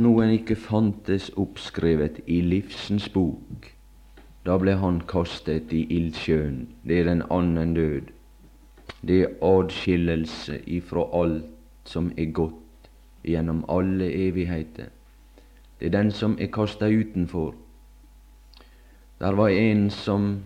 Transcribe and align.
noen 0.00 0.32
ikke 0.34 0.56
fantes 0.58 1.30
oppskrevet 1.38 2.20
i 2.26 2.40
livsens 2.42 3.06
bok, 3.14 3.70
da 4.44 4.56
ble 4.60 4.74
han 4.80 5.00
kastet 5.08 5.72
i 5.72 5.84
ildsjøen. 5.96 6.66
Det 6.82 7.00
er 7.00 7.08
den 7.08 7.22
annen 7.30 7.74
død. 7.76 8.10
Det 9.06 9.20
er 9.22 9.36
adskillelse 9.44 10.58
ifra 10.66 11.06
alt 11.20 11.88
som 11.88 12.10
er 12.16 12.32
godt 12.32 12.90
gjennom 13.24 13.64
alle 13.68 14.10
evigheter. 14.12 14.90
Det 15.78 15.86
er 15.86 15.96
den 15.96 16.10
som 16.12 16.36
er 16.40 16.52
kasta 16.52 16.88
utenfor. 16.88 17.54
Der 19.20 19.32
var 19.32 19.48
en 19.48 19.90
som 19.90 20.42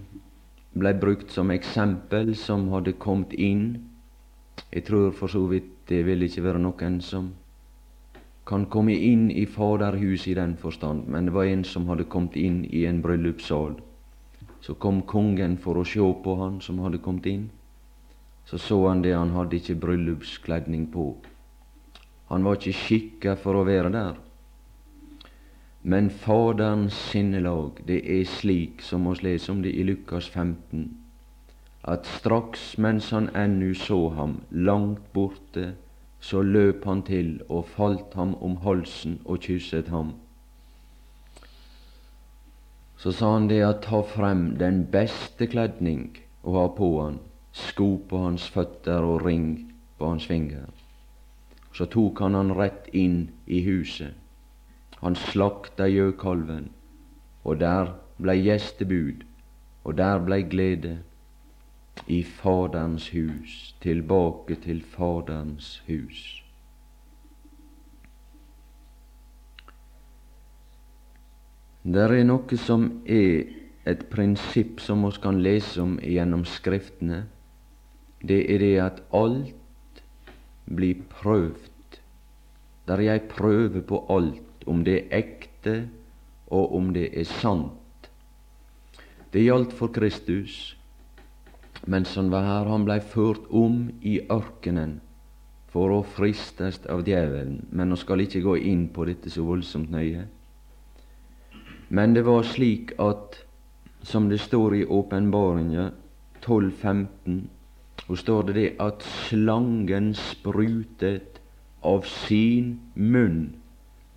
ble 0.79 0.95
brukt 1.01 1.33
som 1.33 1.51
eksempel, 1.51 2.35
som 2.37 2.69
hadde 2.73 2.95
kommet 3.01 3.33
inn. 3.33 3.89
Jeg 4.73 4.85
tror 4.85 5.11
for 5.11 5.27
så 5.27 5.47
vidt 5.51 5.73
det 5.89 6.05
vil 6.07 6.23
ikke 6.23 6.45
være 6.45 6.63
noen 6.63 7.01
som 7.01 7.33
kan 8.49 8.65
komme 8.67 8.95
inn 8.95 9.31
i 9.31 9.45
Faderhuset 9.47 10.31
i 10.33 10.35
den 10.35 10.57
forstand, 10.57 11.05
men 11.07 11.27
det 11.27 11.35
var 11.37 11.45
en 11.45 11.65
som 11.69 11.89
hadde 11.91 12.07
kommet 12.09 12.37
inn 12.41 12.63
i 12.65 12.87
en 12.89 13.03
bryllupssal. 13.05 13.75
Så 14.65 14.75
kom 14.75 15.03
kongen 15.03 15.59
for 15.61 15.77
å 15.77 15.85
se 15.85 16.05
på 16.25 16.37
han 16.41 16.57
som 16.65 16.79
hadde 16.81 17.01
kommet 17.05 17.29
inn. 17.29 17.51
Så 18.49 18.59
så 18.59 18.79
han 18.89 19.03
det, 19.05 19.13
han 19.13 19.35
hadde 19.37 19.59
ikke 19.59 19.77
bryllupskledning 19.83 20.87
på. 20.93 21.11
Han 22.33 22.45
var 22.45 22.57
ikke 22.57 22.79
skikka 22.79 23.35
for 23.37 23.59
å 23.61 23.67
være 23.69 23.91
der. 23.93 24.17
Men 25.83 26.09
Faderens 26.11 26.97
sinnelag, 27.11 27.83
det 27.85 28.01
er 28.01 28.25
slik 28.25 28.81
som 28.83 29.07
oss 29.13 29.21
leser 29.23 29.53
om 29.53 29.61
det 29.63 29.75
i 29.77 29.85
Lukas 29.85 30.29
15, 30.29 30.89
at 31.85 32.09
straks 32.19 32.79
mens 32.81 33.13
han 33.13 33.29
ennu 33.37 33.75
så 33.77 34.01
ham 34.17 34.41
langt 34.51 35.05
borte, 35.13 35.75
så 36.21 36.43
løp 36.43 36.85
han 36.85 37.03
til 37.07 37.39
og 37.49 37.69
falt 37.77 38.15
ham 38.19 38.35
om 38.43 38.57
halsen 38.65 39.21
og 39.25 39.41
kysset 39.47 39.89
ham. 39.89 40.15
Så 42.99 43.13
sa 43.15 43.33
han 43.37 43.47
det 43.49 43.61
at 43.63 43.85
ta 43.87 44.03
frem 44.03 44.57
den 44.59 44.83
beste 44.91 45.47
kledning 45.47 46.19
og 46.43 46.57
ha 46.59 46.67
på 46.75 46.89
han, 47.03 47.19
sko 47.53 47.97
på 48.11 48.25
hans 48.25 48.49
føtter 48.51 49.07
og 49.07 49.25
ring 49.25 49.71
på 49.99 50.11
hans 50.11 50.27
finger. 50.27 50.67
Så 51.73 51.87
tok 51.87 52.19
han 52.25 52.35
han 52.35 52.57
rett 52.59 52.89
inn 52.93 53.29
i 53.47 53.63
huset. 53.63 54.15
Han 54.99 55.15
slakta 55.15 55.87
gjøkalven, 55.87 56.73
og 57.45 57.61
der 57.61 57.93
blei 58.19 58.41
gjestebud, 58.43 59.23
og 59.85 59.95
der 60.01 60.19
blei 60.25 60.43
glede 60.43 60.97
i 62.07 62.23
Faderens 62.23 63.09
hus, 63.13 63.75
tilbake 63.81 64.55
til 64.63 64.83
Faderens 64.83 65.83
hus. 65.87 66.43
Det 71.89 72.05
er 72.05 72.25
noe 72.29 72.59
som 72.61 72.89
er 73.09 73.49
et 73.89 74.05
prinsipp 74.13 74.83
som 74.85 75.07
vi 75.07 75.13
kan 75.23 75.41
lese 75.41 75.81
om 75.81 75.97
gjennom 76.03 76.45
Skriftene. 76.45 77.23
Det 78.21 78.43
er 78.51 78.61
det 78.61 78.75
at 78.85 79.03
alt 79.15 80.03
blir 80.69 81.01
prøvd. 81.09 82.01
Der 82.89 83.01
jeg 83.01 83.29
prøver 83.31 83.81
på 83.81 84.05
alt, 84.13 84.67
om 84.67 84.85
det 84.85 84.99
er 84.99 85.23
ekte, 85.23 85.89
og 86.49 86.75
om 86.77 86.93
det 86.93 87.09
er 87.13 87.25
sant. 87.29 88.11
Det 89.33 89.45
gjaldt 89.45 89.73
for 89.77 89.93
Kristus 89.93 90.78
mens 91.89 92.15
han 92.17 92.31
var 92.31 92.45
her. 92.45 92.71
Han 92.71 92.85
blei 92.87 93.01
ført 93.01 93.49
om 93.51 93.87
i 94.05 94.19
ørkenen 94.29 94.99
for 95.73 95.93
å 95.93 96.03
fristes 96.17 96.81
av 96.89 97.05
djevelen. 97.09 97.63
Men 97.73 97.93
nå 97.93 97.99
skal 98.01 98.25
ikke 98.25 98.45
gå 98.45 98.57
inn 98.71 98.89
på 98.93 99.07
dette 99.09 99.33
så 99.33 99.45
voldsomt 99.47 99.93
nøye. 99.93 100.27
Men 101.89 102.15
det 102.17 102.25
var 102.27 102.45
slik 102.45 102.93
at, 103.01 103.39
som 104.05 104.29
det 104.29 104.41
står 104.45 104.77
i 104.77 104.85
Åpenbaringa 104.85 105.91
12.15, 106.45 107.41
og 108.09 108.19
står 108.21 108.49
det 108.49 108.55
det 108.57 108.69
at 108.81 109.05
slangen 109.29 110.13
sprutet 110.17 111.41
av 111.85 112.05
sin 112.09 112.79
munn 112.95 113.57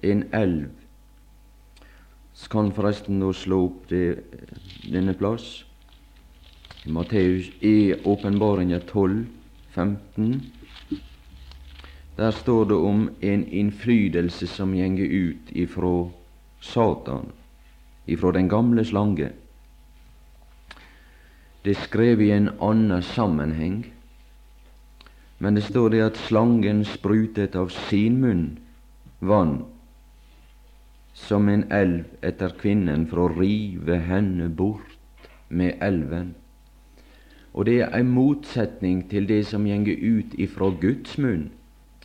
en 0.03 0.23
elv. 0.35 0.69
Så 2.34 2.50
kan 2.51 2.72
forresten 2.75 3.19
nå 3.19 3.34
slå 3.35 3.66
opp 3.67 3.90
det, 3.91 4.23
denne 4.88 5.13
plass. 5.17 5.63
Matteus 6.86 7.52
i 7.59 7.94
Åpenbaringa 8.03 8.80
12, 8.80 9.25
15. 9.69 10.42
Der 12.16 12.31
står 12.31 12.66
det 12.66 12.75
om 12.75 13.09
en 13.22 13.47
innflytelse 13.47 14.47
som 14.47 14.74
gjenger 14.75 15.06
ut 15.06 15.52
ifra 15.52 16.09
Satan, 16.59 17.30
ifra 18.06 18.31
den 18.31 18.50
gamle 18.50 18.86
slange. 18.86 19.30
Det 21.62 21.75
er 21.78 21.84
skrevet 21.86 22.25
i 22.25 22.31
en 22.34 22.50
annen 22.58 23.06
sammenheng, 23.06 23.86
men 25.38 25.56
det 25.56 25.68
står 25.70 25.90
det 25.94 26.02
at 26.02 26.18
slangen 26.18 26.81
sprutet 26.86 27.56
av 27.56 27.70
sin 27.70 28.18
munn 28.25 28.46
vann 29.20 29.59
som 31.14 31.50
en 31.50 31.68
elv 31.70 32.25
etter 32.25 32.58
kvinnen 32.58 33.06
for 33.06 33.28
å 33.28 33.34
rive 33.38 34.02
henne 34.02 34.50
bort 34.50 34.97
med 35.50 35.78
elven. 35.81 36.41
Og 37.53 37.66
det 37.66 37.81
er 37.81 37.95
en 37.97 38.12
motsetning 38.12 39.09
til 39.09 39.28
det 39.28 39.45
som 39.47 39.66
gjenger 39.67 39.97
ut 40.00 40.35
ifra 40.39 40.69
Guds 40.81 41.17
munn. 41.17 41.50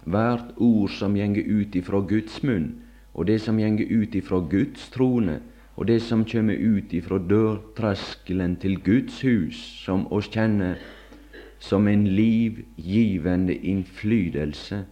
Hvert 0.05 0.55
ord 0.57 0.91
som 0.91 1.15
gjenger 1.17 1.47
ut 1.47 1.75
ifra 1.75 2.01
Guds 2.01 2.43
munn, 2.43 2.75
og 3.15 3.27
det 3.27 3.41
som 3.41 3.59
gjenger 3.59 3.87
ut 3.91 4.15
ifra 4.15 4.41
Guds 4.51 4.89
trone, 4.91 5.41
og 5.77 5.87
det 5.87 6.01
som 6.03 6.25
kommer 6.25 6.57
ut 6.57 6.93
ifra 6.93 7.19
dørtreskelen 7.19 8.57
til 8.57 8.79
Guds 8.83 9.21
hus, 9.21 9.57
som 9.85 10.07
oss 10.13 10.29
kjenner 10.33 10.79
som 11.59 11.89
en 11.89 12.07
livgivende 12.07 13.55
innflytelse, 13.55 14.85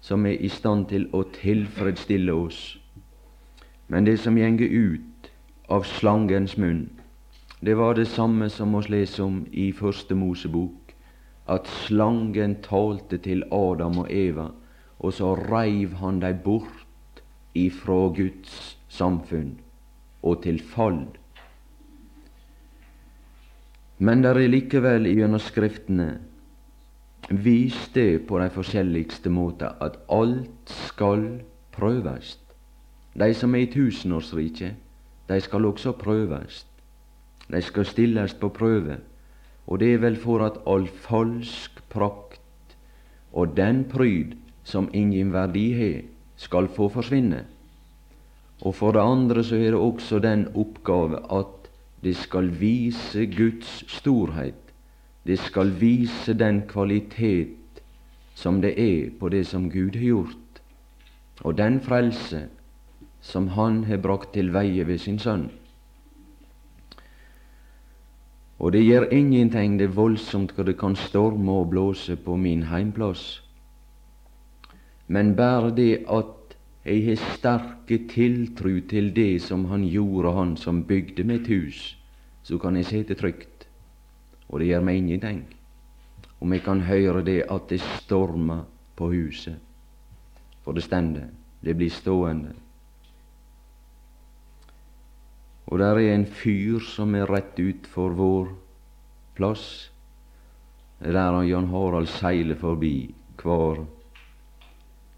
som 0.00 0.26
er 0.26 0.36
i 0.40 0.48
stand 0.48 0.86
til 0.90 1.08
å 1.12 1.24
tilfredsstille 1.34 2.32
oss. 2.32 2.78
Men 3.88 4.06
det 4.06 4.18
som 4.20 4.38
gjenger 4.38 4.70
ut 4.70 5.30
av 5.70 5.86
slangens 5.86 6.56
munn, 6.58 6.88
det 7.60 7.74
var 7.74 7.94
det 7.94 8.08
samme 8.08 8.50
som 8.52 8.74
oss 8.74 8.88
leser 8.92 9.24
om 9.24 9.44
i 9.52 9.70
Første 9.72 10.14
Mosebok, 10.14 10.92
at 11.48 11.68
slangen 11.86 12.58
talte 12.62 13.18
til 13.22 13.44
Adam 13.54 14.02
og 14.02 14.10
Eva, 14.12 14.50
og 14.98 15.12
så 15.12 15.34
reiv 15.38 15.94
han 16.00 16.20
dem 16.20 16.42
bort 16.44 17.22
ifra 17.54 18.08
Guds 18.16 18.76
samfunn 18.88 19.54
og 20.22 20.42
til 20.42 20.60
fall. 20.60 21.06
Men 23.98 24.24
der 24.24 24.36
er 24.36 24.52
likevel 24.52 25.08
gjennom 25.08 25.40
Skriftene 25.40 26.10
vist 27.30 27.94
det 27.94 28.26
på 28.28 28.38
de 28.38 28.50
forskjelligste 28.52 29.30
måter 29.32 29.72
at 29.82 29.96
alt 30.12 30.74
skal 30.88 31.40
prøves. 31.72 32.36
De 33.16 33.32
som 33.34 33.54
er 33.54 33.64
i 33.64 33.72
tusenårsriket, 33.72 34.76
de 35.28 35.40
skal 35.40 35.64
også 35.64 35.96
prøvast. 35.96 36.75
De 37.52 37.62
skal 37.62 37.86
stilles 37.86 38.34
på 38.34 38.48
prøve, 38.48 38.98
og 39.66 39.80
det 39.80 39.94
er 39.94 40.02
vel 40.02 40.16
for 40.16 40.44
at 40.46 40.58
all 40.66 40.86
falsk 40.88 41.82
prakt 41.90 42.40
og 43.36 43.56
den 43.56 43.84
pryd 43.84 44.32
som 44.64 44.88
ingen 44.96 45.32
verdi 45.34 45.66
har, 45.76 46.00
skal 46.36 46.68
få 46.72 46.88
forsvinne. 46.92 47.44
Og 48.64 48.74
for 48.74 48.96
det 48.96 49.04
andre 49.04 49.44
så 49.44 49.56
er 49.56 49.74
det 49.74 49.80
også 49.80 50.18
den 50.24 50.46
oppgave 50.56 51.20
at 51.32 51.68
det 52.04 52.16
skal 52.16 52.48
vise 52.60 53.26
Guds 53.26 53.84
storhet. 53.92 54.60
Det 55.26 55.38
skal 55.38 55.72
vise 55.80 56.34
den 56.34 56.62
kvalitet 56.68 57.82
som 58.34 58.60
det 58.62 58.74
er 58.80 59.10
på 59.20 59.28
det 59.28 59.46
som 59.46 59.70
Gud 59.70 59.96
har 59.96 60.04
gjort, 60.04 60.60
og 61.40 61.58
den 61.58 61.80
frelse 61.80 62.46
som 63.20 63.48
Han 63.48 63.84
har 63.84 63.96
brakt 63.98 64.32
til 64.32 64.52
veie 64.52 64.86
ved 64.86 64.98
sin 64.98 65.18
Sønn. 65.18 65.50
Og 68.58 68.72
det 68.72 68.84
gjør 68.84 69.10
ingenting 69.12 69.76
det 69.78 69.96
voldsomt 69.96 70.54
hva 70.56 70.64
det 70.64 70.78
kan 70.80 70.96
storme 70.96 71.52
og 71.60 71.70
blåse 71.74 72.16
på 72.16 72.36
min 72.40 72.62
heimplass. 72.70 73.42
Men 75.08 75.34
bare 75.36 75.74
det 75.76 76.06
at 76.08 76.56
jeg 76.86 77.02
har 77.04 77.20
sterke 77.34 77.98
tiltru 78.08 78.80
til 78.88 79.10
det 79.16 79.42
som 79.42 79.64
han 79.64 79.84
gjorde, 79.84 80.32
han 80.32 80.56
som 80.56 80.84
bygde 80.84 81.24
mitt 81.24 81.46
hus, 81.46 81.98
så 82.42 82.58
kan 82.58 82.76
jeg 82.76 82.86
sitte 82.86 83.14
trygt. 83.14 83.66
Og 84.48 84.60
det 84.60 84.70
gjør 84.70 84.86
meg 84.86 85.02
ingenting 85.02 85.44
om 86.40 86.52
jeg 86.52 86.62
kan 86.62 86.80
høre 86.80 87.24
det 87.24 87.42
at 87.50 87.70
det 87.70 87.80
stormer 87.80 88.64
på 88.96 89.08
huset. 89.10 89.56
For 90.62 90.72
det 90.72 90.84
stender, 90.84 91.28
det 91.64 91.76
blir 91.76 91.90
stående. 91.90 92.52
Og 95.66 95.78
der 95.78 95.98
er 95.98 96.14
en 96.14 96.26
fyr 96.26 96.78
som 96.78 97.14
er 97.14 97.26
rett 97.30 97.58
ut 97.58 97.86
for 97.90 98.14
vår 98.14 98.52
plass. 99.34 99.90
Er 101.00 101.12
der 101.12 101.42
Jan 101.42 101.68
Harald 101.68 102.06
seiler 102.06 102.56
forbi 102.56 103.14
hver 103.42 103.84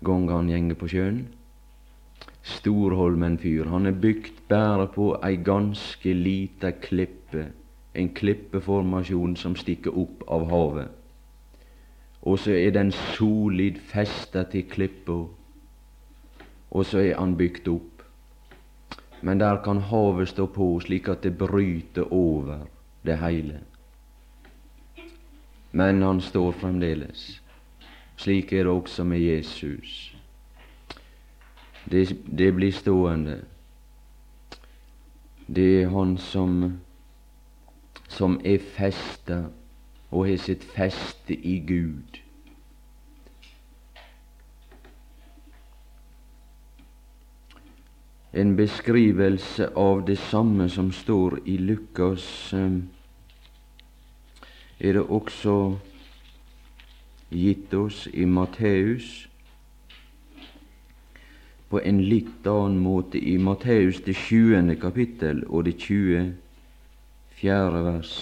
gang 0.04 0.30
han 0.30 0.48
gjenger 0.48 0.78
på 0.78 0.88
sjøen. 0.88 1.26
Storholmen 2.42 3.36
fyr. 3.38 3.68
Han 3.68 3.86
er 3.86 3.92
bygd 4.00 4.40
bare 4.48 4.86
på 4.94 5.10
ei 5.22 5.36
ganske 5.44 6.14
lita 6.14 6.70
klippe, 6.70 7.50
en 7.94 8.08
klippeformasjon 8.14 9.36
som 9.36 9.56
stikker 9.56 9.92
opp 9.92 10.24
av 10.28 10.48
havet. 10.48 10.88
Og 12.22 12.38
så 12.38 12.56
er 12.56 12.72
den 12.74 12.90
solid 12.92 13.78
festa 13.90 14.42
til 14.48 14.64
klippa, 14.70 15.20
og 16.70 16.86
så 16.86 17.04
er 17.04 17.18
han 17.20 17.36
bygd 17.36 17.68
opp. 17.68 17.97
Men 19.22 19.40
der 19.40 19.62
kan 19.64 19.78
havet 19.78 20.28
stå 20.28 20.46
på 20.46 20.80
slik 20.80 21.08
at 21.08 21.22
det 21.22 21.38
bryter 21.38 22.12
over 22.12 22.66
det 23.06 23.18
hele. 23.18 23.60
Men 25.72 26.02
han 26.02 26.20
står 26.20 26.52
fremdeles. 26.52 27.42
Slik 28.16 28.52
er 28.52 28.64
det 28.64 28.72
også 28.72 29.04
med 29.04 29.20
Jesus. 29.20 30.16
Det, 31.90 32.16
det 32.38 32.54
blir 32.54 32.72
stående. 32.72 33.44
Det 35.46 35.82
er 35.82 35.88
Han 35.88 36.18
som, 36.18 36.80
som 38.08 38.40
er 38.44 38.58
festa 38.58 39.44
og 40.10 40.26
har 40.26 40.36
sitt 40.36 40.64
feste 40.64 41.34
i 41.34 41.58
Gud. 41.58 42.27
En 48.32 48.56
beskrivelse 48.56 49.70
av 49.74 50.04
det 50.04 50.18
samme 50.18 50.68
som 50.68 50.92
står 50.92 51.38
i 51.48 51.56
Lukas, 51.58 52.52
eh, 52.52 52.80
er 54.78 54.92
det 54.92 55.02
også 55.02 55.78
gitt 57.30 57.74
oss 57.74 58.06
i 58.12 58.24
Matteus 58.24 59.28
på 61.68 61.80
en 61.84 62.00
litt 62.08 62.46
annen 62.48 62.78
måte 62.80 63.20
i 63.20 63.36
Matteus 63.38 64.00
det 64.04 64.16
sjuende 64.16 64.76
kapittel 64.80 65.42
og 65.48 65.66
det 65.68 65.76
fjerde 67.38 67.82
vers. 67.84 68.14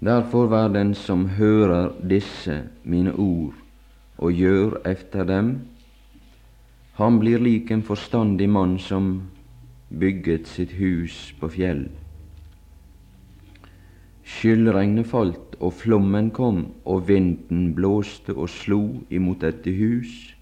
Derfor 0.00 0.48
vær 0.48 0.70
den 0.72 0.94
som 0.96 1.26
hører 1.36 1.92
disse 2.08 2.62
mine 2.84 3.12
ord 3.12 3.52
og 4.16 4.32
gjør 4.32 4.80
efter 4.88 5.24
dem, 5.28 5.52
han 6.98 7.18
blir 7.18 7.38
lik 7.38 7.70
en 7.70 7.82
forstandig 7.82 8.48
mann 8.48 8.78
som 8.78 9.30
bygget 9.88 10.46
sitt 10.46 10.72
hus 10.78 11.32
på 11.40 11.48
fjell. 11.54 11.86
Skyllregnet 14.30 15.08
falt, 15.10 15.56
og 15.60 15.74
flommen 15.76 16.30
kom, 16.32 16.66
og 16.84 17.08
vinden 17.08 17.72
blåste 17.76 18.32
og 18.32 18.48
slo 18.48 18.80
imot 19.10 19.42
dette 19.42 19.72
hus, 19.74 20.34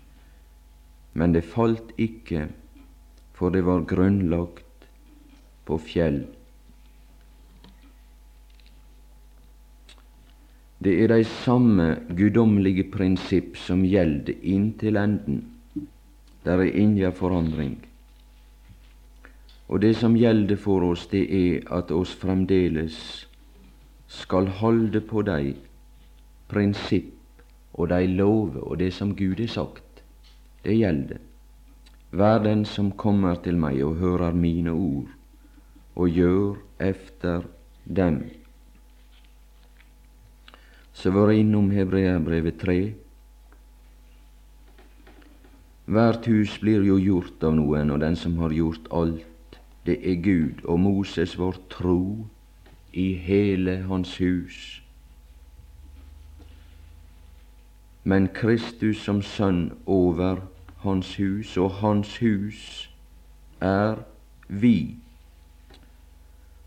men 1.19 1.35
det 1.35 1.47
falt 1.49 1.95
ikke, 1.99 2.47
for 3.35 3.55
det 3.55 3.65
var 3.67 3.87
grunnlagt 3.89 4.89
på 5.67 5.79
fjell. 5.83 6.21
Det 10.79 10.95
er 11.03 11.11
de 11.11 11.25
samme 11.27 11.89
guddommelige 12.15 12.85
prinsipp 12.93 13.57
som 13.59 13.83
gjelder 13.83 14.37
inntil 14.47 15.01
enden. 15.01 15.41
Der 16.49 16.63
er 16.65 16.73
ingen 16.73 17.13
forandring. 17.13 17.77
Og 19.69 19.83
det 19.83 19.97
som 20.01 20.15
gjelder 20.17 20.57
for 20.57 20.81
oss, 20.87 21.07
det 21.13 21.27
er 21.29 21.67
at 21.77 21.91
oss 21.93 22.15
fremdeles 22.17 23.27
skal 24.09 24.49
holde 24.49 25.03
på 25.05 25.21
de 25.29 25.53
prinsipp 26.49 27.43
og 27.75 27.91
de 27.93 28.07
lover 28.07 28.63
og 28.65 28.79
det 28.81 28.95
som 28.97 29.13
Gud 29.17 29.43
har 29.43 29.53
sagt. 29.53 30.01
Det 30.65 30.79
gjelder. 30.79 31.21
Vær 32.17 32.41
den 32.41 32.65
som 32.65 32.95
kommer 32.97 33.37
til 33.45 33.61
meg 33.61 33.83
og 33.85 34.01
hører 34.01 34.33
mine 34.33 34.73
ord, 34.73 35.11
og 36.01 36.09
gjør 36.09 36.57
efter 36.81 37.45
dem. 37.85 38.23
Så 40.97 41.13
var 41.13 41.29
jeg 41.29 41.45
innom 41.45 41.69
Hebreabrevet 41.71 42.57
3. 42.65 42.79
Hvert 45.89 46.27
hus 46.27 46.59
blir 46.61 46.83
jo 46.85 46.99
gjort 47.01 47.45
av 47.49 47.55
noen, 47.57 47.89
og 47.89 48.03
den 48.03 48.17
som 48.17 48.35
har 48.43 48.53
gjort 48.53 48.91
alt, 48.93 49.57
det 49.89 49.95
er 50.05 50.19
Gud. 50.21 50.61
Og 50.69 50.81
Moses 50.81 51.39
var 51.41 51.57
tro 51.73 52.29
i 52.93 53.15
hele 53.17 53.79
hans 53.89 54.19
hus. 54.21 54.83
Men 58.05 58.29
Kristus 58.37 59.01
som 59.01 59.23
sønn 59.25 59.71
over 59.87 60.45
hans 60.85 61.15
hus, 61.17 61.57
og 61.57 61.81
hans 61.81 62.19
hus 62.21 62.91
er 63.65 64.05
vi. 64.49 64.97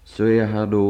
Så 0.04 0.26
er 0.34 0.50
her 0.50 0.66
da 0.66 0.84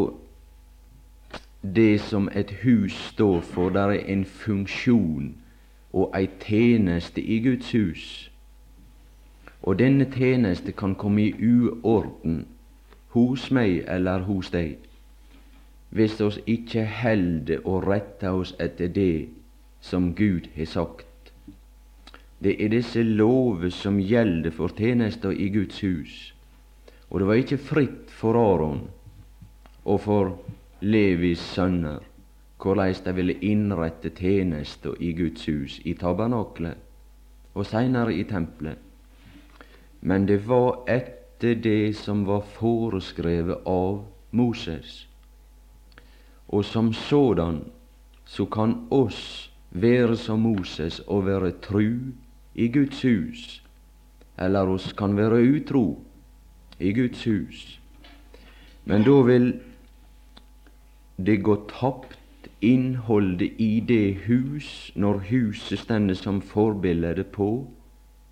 det 1.61 1.99
som 2.07 2.31
et 2.31 2.55
hus 2.63 2.95
står 3.11 3.41
for. 3.41 3.69
Der 3.69 3.91
er 3.91 4.07
en 4.07 4.25
funksjon 4.25 5.33
og 5.93 6.15
ei 6.17 6.29
tjeneste 6.39 7.21
i 7.21 7.39
Guds 7.43 7.71
hus. 7.71 8.05
Og 9.61 9.79
denne 9.79 10.07
tjeneste 10.11 10.71
kan 10.71 10.95
komme 10.95 11.27
i 11.27 11.33
uorden 11.33 12.45
hos 13.13 13.51
meg 13.51 13.83
eller 13.87 14.25
hos 14.25 14.49
deg 14.53 14.79
hvis 15.91 16.21
oss 16.23 16.37
ikke 16.47 16.85
holder 16.87 17.65
og 17.67 17.87
retter 17.87 18.31
oss 18.31 18.53
etter 18.63 18.87
det 18.95 19.27
som 19.83 20.13
Gud 20.15 20.47
har 20.55 20.69
sagt. 20.71 21.31
Det 22.39 22.55
er 22.63 22.71
disse 22.71 23.03
lover 23.03 23.69
som 23.75 23.99
gjelder 23.99 24.55
for 24.55 24.71
tjenester 24.77 25.35
i 25.35 25.49
Guds 25.51 25.81
hus. 25.83 26.13
Og 27.09 27.19
det 27.19 27.27
var 27.27 27.41
ikke 27.41 27.59
fritt 27.59 28.13
for 28.15 28.39
Aron 28.39 28.85
og 29.83 29.99
for 30.01 30.31
Levis 30.81 31.43
sønner 31.51 31.99
hvordan 32.61 32.95
de 33.05 33.15
ville 33.15 33.39
innrette 33.41 34.09
tjenester 34.09 34.93
i 34.99 35.13
Guds 35.13 35.45
hus, 35.45 35.79
i 35.85 35.93
tabernaklet 35.93 36.77
og 37.53 37.65
seinere 37.65 38.13
i 38.13 38.23
tempelet. 38.23 38.77
Men 40.01 40.27
det 40.27 40.43
var 40.47 40.83
etter 40.87 41.55
det 41.55 41.95
som 41.97 42.25
var 42.27 42.45
foreskrevet 42.57 43.65
av 43.65 44.03
Moses 44.31 45.07
og 46.51 46.65
som 46.65 46.93
sådan 46.93 47.63
så 48.25 48.45
kan 48.45 48.75
oss 48.91 49.51
være 49.71 50.17
som 50.17 50.39
Moses 50.39 50.99
og 51.07 51.25
være 51.25 51.51
tru 51.63 52.11
i 52.55 52.67
Guds 52.67 53.01
hus, 53.01 53.63
eller 54.37 54.67
oss 54.67 54.91
kan 54.93 55.15
være 55.17 55.39
utro 55.55 56.03
i 56.79 56.91
Guds 56.93 57.23
hus. 57.23 57.79
Men 58.85 59.03
da 59.07 59.21
vil 59.23 59.53
det 61.17 61.43
gå 61.43 61.55
tapt 61.71 62.17
innholdet 62.61 63.59
i 63.59 63.79
det 63.87 64.13
hus 64.27 64.91
når 64.95 65.25
huset 65.29 65.79
stender 65.79 66.15
som 66.15 66.41
forbilde 66.41 67.23
på 67.33 67.51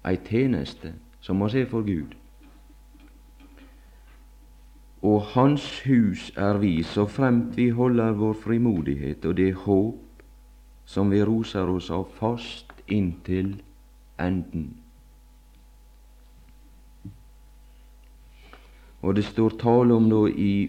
ei 0.06 0.18
tjeneste 0.30 0.94
som 1.22 1.42
må 1.42 1.50
se 1.50 1.66
for 1.70 1.86
Gud 1.86 2.20
og 5.02 5.22
Hans 5.22 5.64
hus 5.86 6.32
er 6.36 6.58
vi, 6.60 6.84
så 6.84 7.06
fremt 7.08 7.56
vi 7.58 7.70
holder 7.70 8.18
vår 8.20 8.34
frimodighet 8.44 9.26
og 9.26 9.38
det 9.38 9.54
håp 9.64 10.24
som 10.86 11.12
vi 11.12 11.22
roser 11.24 11.70
oss 11.72 11.88
av 11.94 12.10
fast 12.18 12.74
inntil 12.92 13.54
enden. 14.20 14.74
Og 19.00 19.16
det 19.16 19.24
står 19.30 19.56
tale 19.62 19.96
om 19.96 20.10
da 20.12 20.26
i 20.28 20.68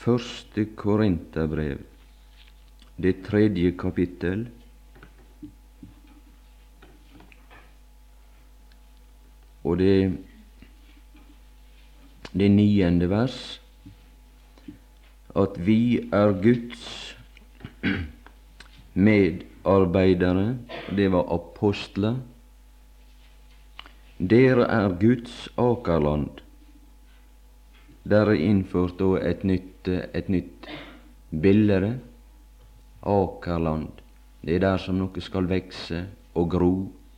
første 0.00 0.64
Korinterbrev, 0.76 1.82
det 3.00 3.22
tredje 3.24 3.72
kapittel, 3.78 4.48
og 9.64 9.78
det 9.78 9.94
det 12.32 12.50
niende 12.50 13.08
vers, 13.10 13.60
at 15.36 15.56
vi 15.66 15.98
er 16.12 16.34
Guds 16.42 17.16
medarbeidere, 18.94 20.56
det 20.96 21.08
var 21.12 21.26
apostler. 21.34 22.20
Dere 24.20 24.66
er 24.68 24.94
Guds 25.00 25.48
akerland. 25.58 26.42
Der 28.04 28.30
er 28.30 28.36
innført 28.36 29.00
et 29.24 29.44
nytt, 29.44 29.88
et 29.88 30.28
nytt 30.28 30.68
bilde. 31.30 31.98
Akerland. 33.02 34.02
Det 34.44 34.56
er 34.56 34.64
der 34.64 34.78
som 34.78 34.98
noe 34.98 35.20
skal 35.20 35.48
vekse 35.48 36.06
og 36.34 36.50
gro 36.50 36.74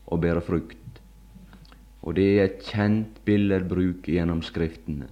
og 0.07 0.21
bære 0.21 0.43
frukt 0.45 0.83
og 2.03 2.17
det 2.17 2.29
er 2.39 2.45
et 2.45 2.63
kjent 2.67 3.21
billedbruk 3.25 4.09
gjennom 4.11 4.43
Skriftene. 4.43 5.07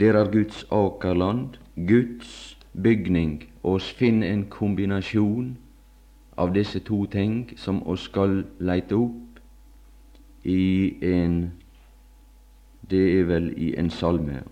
Der 0.00 0.18
er 0.18 0.30
Guds 0.32 0.64
akerland, 0.70 1.48
Guds 1.76 2.58
bygning, 2.82 3.44
og 3.62 3.72
oss 3.78 3.92
finner 3.94 4.32
en 4.32 4.48
kombinasjon 4.50 5.52
av 6.36 6.50
disse 6.54 6.80
to 6.82 7.04
ting 7.06 7.52
som 7.56 7.78
oss 7.86 8.08
skal 8.10 8.42
leite 8.58 8.98
opp 8.98 9.38
i 10.44 10.96
en 11.02 11.52
Det 12.90 13.20
er 13.20 13.24
vel 13.24 13.46
i 13.56 13.70
en 13.80 13.88
salme. 13.90 14.42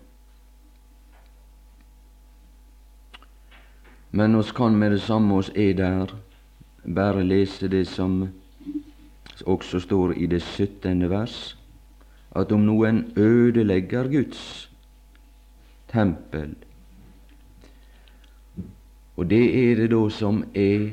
Men 4.13 4.35
oss 4.35 4.51
kan 4.53 4.77
med 4.77 4.93
det 4.93 5.01
samme 5.01 5.39
oss 5.41 5.49
er 5.55 5.73
der, 5.73 6.13
bare 6.85 7.23
lese 7.25 7.67
det 7.67 7.87
som 7.89 8.27
også 9.45 9.79
står 9.81 10.13
i 10.13 10.27
det 10.29 10.41
syttende 10.45 11.09
vers, 11.09 11.55
at 12.35 12.51
om 12.51 12.65
noen 12.67 13.05
ødelegger 13.17 14.09
Guds 14.11 14.69
tempel, 15.89 16.53
og 19.17 19.29
det 19.29 19.45
er 19.59 19.81
det 19.81 19.89
da 19.93 20.03
som 20.09 20.43
er 20.57 20.89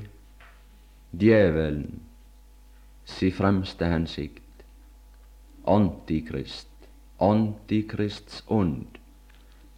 djevelen 1.12 2.00
si 3.11 3.31
fremste 3.35 3.89
hensikt. 3.89 4.65
Antikrist, 5.69 6.69
Antikrists 7.21 8.45
ånd. 8.49 9.00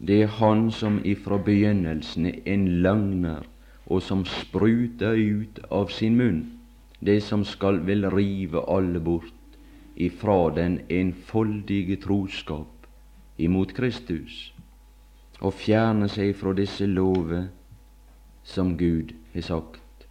Det 0.02 0.22
er 0.22 0.34
han 0.38 0.70
som 0.74 0.98
ifra 1.06 1.38
begynnelsen 1.38 2.26
er 2.26 2.40
en 2.54 2.66
løgner, 2.82 3.46
og 3.86 4.02
som 4.02 4.24
spruter 4.26 5.14
ut 5.14 5.60
av 5.70 5.90
sin 5.94 6.18
munn 6.18 6.42
det 7.02 7.20
som 7.26 7.42
skal 7.44 7.80
vil 7.86 8.06
rive 8.10 8.62
alle 8.70 9.00
bort 9.00 9.56
ifra 9.96 10.50
den 10.54 10.80
enfoldige 10.88 11.96
troskap 11.96 12.86
imot 13.38 13.74
Kristus, 13.74 14.52
og 15.40 15.54
fjerne 15.58 16.06
seg 16.08 16.36
fra 16.38 16.54
disse 16.54 16.86
lover 16.86 17.48
som 18.46 18.76
Gud 18.78 19.10
har 19.34 19.46
sagt. 19.46 20.06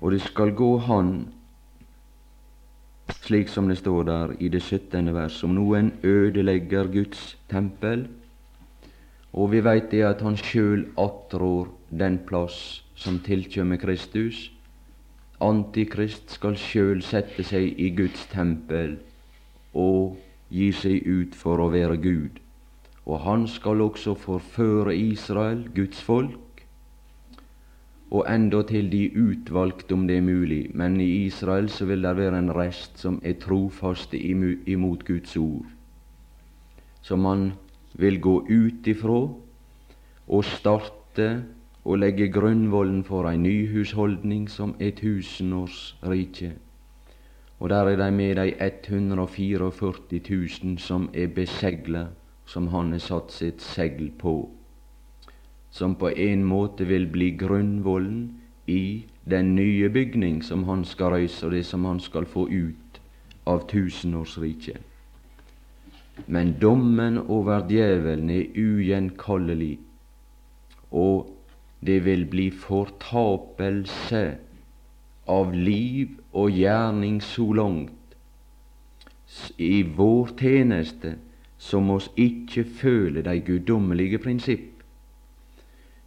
Og 0.00 0.12
det 0.12 0.20
skal 0.26 0.52
gå 0.52 0.76
han, 0.84 1.32
slik 3.26 3.50
som 3.50 3.68
det 3.68 3.78
står 3.80 4.04
der 4.06 4.34
i 4.38 4.48
det 4.48 4.62
syttende 4.62 5.14
vers, 5.14 5.42
om 5.44 5.56
noen 5.56 5.92
ødelegger 6.06 6.86
Guds 6.92 7.34
tempel, 7.50 8.06
og 9.36 9.50
vi 9.52 9.60
veit 9.60 9.90
det 9.90 10.04
at 10.06 10.22
han 10.24 10.38
sjøl 10.38 10.86
attrår 10.96 11.68
den 11.90 12.20
plass 12.28 12.84
som 12.96 13.18
tilkjømmer 13.20 13.80
Kristus. 13.82 14.46
Antikrist 15.44 16.32
skal 16.38 16.56
sjøl 16.56 17.02
sette 17.04 17.44
seg 17.44 17.76
i 17.76 17.90
Guds 17.98 18.22
tempel 18.32 18.96
og 19.76 20.16
gi 20.48 20.70
seg 20.72 21.04
ut 21.04 21.36
for 21.36 21.60
å 21.60 21.68
være 21.74 21.98
Gud. 22.00 22.40
Og 23.04 23.20
han 23.26 23.44
skal 23.50 23.84
også 23.84 24.16
forføre 24.18 24.96
Israel, 24.96 25.66
Guds 25.74 26.00
folk, 26.00 26.38
og 28.10 28.26
endatil 28.30 28.90
de 28.92 29.10
utvalgte, 29.18 29.94
om 29.94 30.06
det 30.06 30.16
er 30.16 30.22
mulig. 30.22 30.70
Men 30.74 31.00
i 31.00 31.26
Israel 31.26 31.68
så 31.68 31.84
vil 31.84 32.02
det 32.02 32.16
være 32.16 32.38
en 32.38 32.52
rest 32.54 32.98
som 32.98 33.20
er 33.24 33.38
trofaste 33.42 34.18
imot 34.66 35.04
Guds 35.04 35.36
ord, 35.36 35.66
som 37.02 37.18
man 37.18 37.52
vil 37.94 38.20
gå 38.20 38.46
ut 38.50 38.86
ifra 38.86 39.18
og 40.28 40.44
starte 40.44 41.44
og 41.84 41.98
legge 41.98 42.28
grunnvollen 42.32 43.04
for 43.06 43.28
ei 43.30 43.38
ny 43.38 43.66
husholdning 43.70 44.48
som 44.50 44.74
er 44.80 44.90
tusenårsriket. 44.90 46.52
Og 47.58 47.70
der 47.70 47.88
er 47.88 47.96
de 47.96 48.10
med 48.12 48.36
de 48.36 48.52
144 48.60 49.70
000 50.30 50.78
som 50.78 51.08
er 51.14 51.26
besegla, 51.26 52.06
som 52.44 52.68
han 52.68 52.92
har 52.92 52.98
satt 52.98 53.32
sitt 53.32 53.62
segl 53.62 54.10
på 54.18 54.50
som 55.76 55.94
på 56.00 56.08
en 56.16 56.44
måte 56.44 56.86
vil 56.88 57.04
bli 57.12 57.30
grunnvollen 57.36 58.20
i 58.66 59.04
den 59.28 59.54
nye 59.54 59.88
bygning 59.92 60.42
som 60.42 60.64
han 60.64 60.84
skal 60.88 61.12
reise, 61.18 61.46
og 61.46 61.52
det 61.52 61.66
som 61.68 61.84
han 61.84 62.00
skal 62.00 62.24
få 62.24 62.46
ut 62.48 63.00
av 63.46 63.66
tusenårsriket. 63.68 64.78
Men 66.26 66.54
dommen 66.60 67.18
over 67.18 67.66
djevelen 67.68 68.30
er 68.32 68.56
ugjenkallelig, 68.56 69.76
og 70.90 71.28
det 71.84 71.98
vil 72.06 72.24
bli 72.30 72.48
fortapelse 72.50 74.22
av 75.28 75.52
liv 75.52 76.16
og 76.32 76.56
gjerning 76.56 77.20
så 77.20 77.50
langt 77.52 78.16
i 79.58 79.82
vår 79.82 80.32
tjeneste 80.40 81.16
som 81.58 81.90
oss 81.90 82.08
ikke 82.16 82.64
føler 82.64 83.26
de 83.26 83.40
guddommelige 83.44 84.22
prinsipp. 84.22 84.75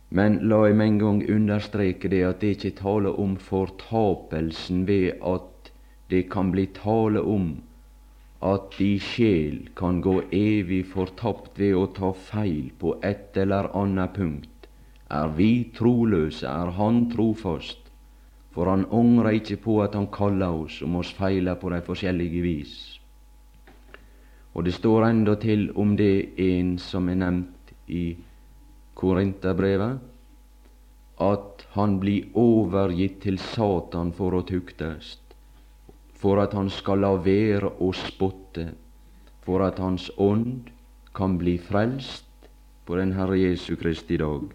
Men 0.09 0.39
la 0.49 0.63
jeg 0.65 0.75
med 0.75 0.87
en 0.87 0.99
gang 0.99 1.19
understreke 1.29 2.09
det 2.09 2.23
at 2.25 2.39
det 2.41 2.55
ikke 2.55 2.77
tale 2.81 3.11
om 3.23 3.35
fortapelsen 3.37 4.87
ved 4.87 5.19
at 5.21 5.69
det 6.09 6.23
kan 6.33 6.49
bli 6.51 6.65
tale 6.73 7.21
om 7.21 7.51
at 8.41 8.73
de 8.79 8.93
sjel 9.03 9.67
kan 9.77 9.99
gå 10.01 10.15
evig 10.33 10.85
fortapt 10.89 11.59
ved 11.59 11.75
å 11.75 11.85
ta 11.93 12.09
feil 12.15 12.71
på 12.79 12.95
et 13.03 13.37
eller 13.37 13.69
annet 13.77 14.15
punkt. 14.15 14.67
Er 15.11 15.29
vi 15.35 15.69
troløse, 15.75 16.47
er 16.47 16.71
Han 16.77 17.09
trofast, 17.11 17.81
for 18.53 18.69
Han 18.69 18.85
angrer 18.91 19.37
ikke 19.41 19.57
på 19.61 19.81
at 19.83 19.93
Han 19.93 20.07
kaller 20.07 20.63
oss 20.63 20.81
om 20.81 20.95
oss 20.95 21.11
feiler 21.13 21.59
på 21.59 21.69
de 21.69 21.81
forskjellige 21.85 22.41
vis. 22.41 22.75
Og 24.55 24.65
det 24.65 24.73
står 24.73 25.05
endatil 25.09 25.69
om 25.75 25.93
det 25.97 26.33
en 26.39 26.77
som 26.81 27.09
er 27.09 27.19
nevnt 27.21 27.73
i 27.87 28.15
Korinterbrevet, 28.99 29.99
at 31.19 31.65
han 31.75 31.99
blir 31.99 32.27
overgitt 32.35 33.21
til 33.23 33.39
Satan 33.39 34.11
for 34.15 34.35
å 34.35 34.43
tuktes, 34.47 35.17
for 36.19 36.41
at 36.43 36.55
han 36.57 36.71
skal 36.71 37.03
la 37.03 37.13
være 37.23 37.71
å 37.79 37.93
spotte, 37.95 38.69
for 39.43 39.63
at 39.63 39.79
hans 39.79 40.09
ånd 40.19 40.67
kan 41.15 41.37
bli 41.39 41.57
frelst 41.57 42.27
på 42.85 42.99
den 42.99 43.15
Herre 43.15 43.39
Jesu 43.39 43.75
Kristi 43.79 44.17
dag. 44.19 44.49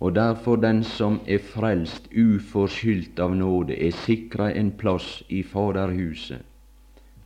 Og 0.00 0.14
derfor 0.14 0.58
den 0.60 0.82
som 0.84 1.20
er 1.26 1.38
frelst 1.38 2.10
uforskyldt 2.10 3.20
av 3.22 3.34
nåde, 3.38 3.78
er 3.78 3.94
sikra 4.04 4.50
en 4.52 4.72
plass 4.76 5.22
i 5.28 5.42
Faderhuset. 5.46 6.42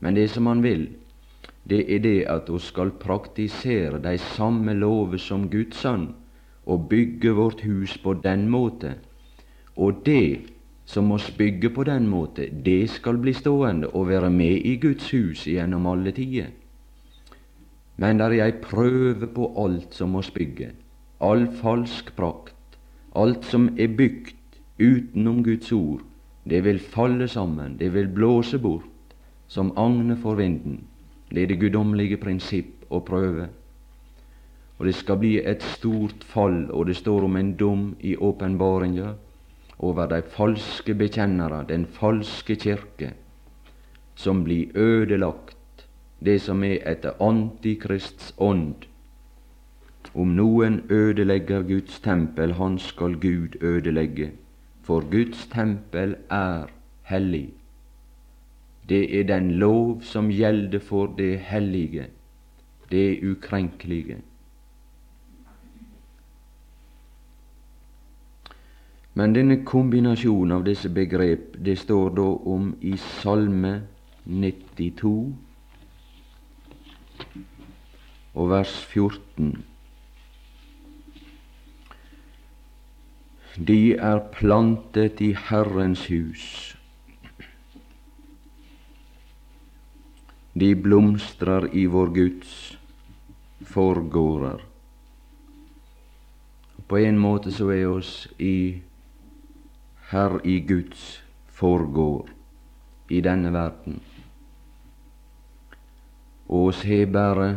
Men 0.00 0.14
det 0.14 0.28
som 0.30 0.46
han 0.46 0.62
vil, 0.62 0.88
det 1.68 1.84
er 1.94 1.98
det 2.00 2.20
at 2.30 2.48
vi 2.48 2.58
skal 2.64 2.90
praktisere 3.00 4.00
de 4.02 4.16
samme 4.18 4.74
lover 4.74 5.20
som 5.20 5.48
Guds 5.50 5.76
sønn, 5.82 6.14
og 6.68 6.88
bygge 6.88 7.32
vårt 7.32 7.60
hus 7.64 7.96
på 7.98 8.14
den 8.24 8.48
måte. 8.48 8.94
Og 9.76 10.02
det 10.06 10.50
som 10.88 11.12
oss 11.12 11.30
bygger 11.30 11.72
på 11.74 11.84
den 11.84 12.08
måte, 12.08 12.48
det 12.64 12.90
skal 12.90 13.20
bli 13.20 13.32
stående 13.32 13.88
og 13.92 14.08
være 14.08 14.30
med 14.30 14.64
i 14.64 14.76
Guds 14.80 15.10
hus 15.12 15.44
gjennom 15.48 15.86
alle 15.86 16.12
tider. 16.12 16.50
Men 17.96 18.20
der 18.20 18.32
er 18.36 18.46
ei 18.46 18.52
prøve 18.62 19.26
på 19.26 19.48
alt 19.64 19.96
som 19.96 20.16
oss 20.16 20.30
bygger, 20.30 20.72
all 21.20 21.48
falsk 21.60 22.14
prakt, 22.16 22.78
alt 23.16 23.44
som 23.44 23.72
er 23.76 23.96
bygd 23.96 24.60
utenom 24.78 25.42
Guds 25.44 25.72
ord, 25.72 26.04
det 26.48 26.62
vil 26.64 26.78
falle 26.78 27.28
sammen, 27.28 27.76
det 27.78 27.90
vil 27.94 28.08
blåse 28.08 28.58
bort 28.58 29.16
som 29.48 29.72
agnet 29.76 30.20
for 30.22 30.38
vinden. 30.38 30.84
Det 31.30 31.42
er 31.42 31.46
det 31.46 31.60
guddommelige 31.60 32.16
prinsipp 32.16 32.86
å 32.90 33.00
prøve. 33.04 33.48
Og 34.78 34.86
det 34.86 34.94
skal 34.94 35.18
bli 35.18 35.36
et 35.42 35.62
stort 35.74 36.24
fall, 36.24 36.70
og 36.70 36.86
det 36.86 36.96
står 36.96 37.26
om 37.26 37.36
en 37.36 37.54
dom 37.58 37.88
i 38.00 38.14
åpenbaringa 38.16 39.14
over 39.78 40.06
de 40.06 40.22
falske 40.22 40.94
bekjennere, 40.94 41.64
den 41.68 41.86
falske 41.86 42.56
kirke, 42.56 43.12
som 44.14 44.44
blir 44.44 44.74
ødelagt, 44.74 45.86
det 46.24 46.40
som 46.42 46.64
er 46.64 46.80
etter 46.86 47.18
Antikrists 47.22 48.32
ånd. 48.38 48.88
Om 50.14 50.34
noen 50.34 50.80
ødelegger 50.90 51.62
Guds 51.62 52.00
tempel, 52.00 52.52
han 52.58 52.78
skal 52.78 53.18
Gud 53.20 53.60
ødelegge, 53.62 54.32
for 54.82 55.04
Guds 55.10 55.46
tempel 55.52 56.16
er 56.30 56.70
hellig. 57.02 57.57
Det 58.88 59.20
er 59.20 59.24
den 59.28 59.50
lov 59.50 60.00
som 60.02 60.30
gjelder 60.30 60.78
for 60.78 61.06
det 61.06 61.38
hellige, 61.38 62.06
det 62.90 63.20
ukrenkelige. 63.22 64.16
Men 69.14 69.34
denne 69.34 69.64
kombinasjonen 69.66 70.54
av 70.54 70.64
disse 70.64 70.88
begrep, 70.94 71.56
det 71.64 71.74
står 71.78 72.14
da 72.16 72.28
om 72.54 72.70
i 72.80 72.94
Salme 72.96 73.80
92 74.24 75.34
og 78.38 78.50
vers 78.50 78.74
14. 78.92 79.64
De 83.68 83.80
er 83.96 84.20
plantet 84.38 85.20
i 85.20 85.32
Herrens 85.48 86.06
hus 86.06 86.77
de 90.58 90.74
blomstrer 90.74 91.68
i 91.76 91.86
vår 91.86 92.08
Guds 92.14 92.52
forgårder. 93.60 94.60
På 96.88 96.98
en 96.98 97.18
måte 97.18 97.52
så 97.52 97.68
er 97.70 97.86
oss 97.86 98.12
i 98.42 98.80
her 100.10 100.38
i 100.42 100.56
Guds 100.66 101.20
forgård 101.60 102.32
i 103.12 103.20
denne 103.20 103.52
verden. 103.52 104.00
Og 106.48 106.72
oss 106.72 106.82
har 106.88 107.06
bare 107.12 107.48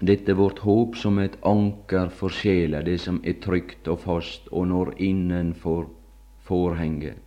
dette 0.00 0.38
vårt 0.38 0.62
håp 0.64 0.96
som 0.96 1.18
et 1.18 1.36
anker 1.44 2.08
for 2.14 2.32
sjela, 2.32 2.80
det 2.86 3.00
som 3.04 3.20
er 3.24 3.36
trygt 3.42 3.90
og 3.90 4.00
fast 4.06 4.48
og 4.52 4.70
når 4.70 4.94
innenfor 5.02 5.90
forhenget. 6.46 7.20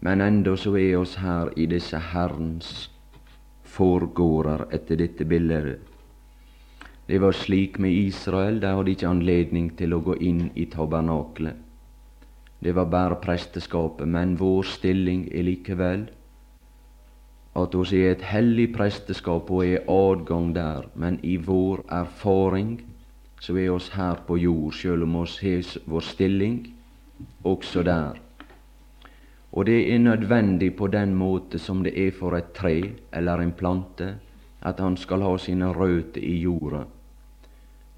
Men 0.00 0.20
enda 0.20 0.56
så 0.56 0.76
er 0.78 0.96
oss 1.00 1.18
her 1.20 1.50
i 1.56 1.66
disse 1.68 1.98
Herrens 2.12 2.90
forgårder 3.70 4.66
etter 4.74 4.98
dette 5.00 5.24
bildet. 5.24 5.78
Det 7.06 7.18
var 7.18 7.34
slik 7.34 7.78
med 7.78 7.92
Israel, 7.92 8.60
de 8.60 8.70
hadde 8.70 8.94
ikke 8.94 9.10
anledning 9.10 9.72
til 9.78 9.94
å 9.96 10.02
gå 10.04 10.14
inn 10.22 10.50
i 10.54 10.68
tabernaklet. 10.70 11.56
Det 12.60 12.74
var 12.76 12.90
bare 12.92 13.18
presteskapet, 13.22 14.06
men 14.06 14.36
vår 14.38 14.68
stilling 14.68 15.24
er 15.32 15.46
likevel 15.48 16.06
at 17.58 17.74
oss 17.74 17.92
er 17.96 18.12
et 18.12 18.22
hellig 18.22 18.68
presteskap 18.76 19.50
og 19.50 19.64
er 19.66 19.88
adgang 19.90 20.52
der, 20.54 20.86
men 20.94 21.18
i 21.26 21.36
vår 21.36 21.82
erfaring 21.90 22.76
så 23.40 23.56
er 23.58 23.72
oss 23.72 23.88
her 23.96 24.20
på 24.26 24.36
jord, 24.38 24.74
sjøl 24.76 25.02
om 25.02 25.16
oss 25.24 25.38
har 25.42 25.64
vår 25.90 26.04
stilling 26.12 26.60
også 27.42 27.82
der. 27.82 28.20
Og 29.52 29.66
det 29.66 29.94
er 29.94 29.98
nødvendig 29.98 30.76
på 30.76 30.86
den 30.86 31.14
måte 31.14 31.58
som 31.58 31.82
det 31.82 31.96
er 31.98 32.10
for 32.14 32.36
et 32.36 32.52
tre 32.54 32.92
eller 33.12 33.42
en 33.42 33.52
plante, 33.52 34.14
at 34.62 34.80
han 34.80 34.96
skal 34.96 35.22
ha 35.22 35.36
sine 35.38 35.72
røtter 35.74 36.22
i 36.22 36.36
jorda. 36.44 36.84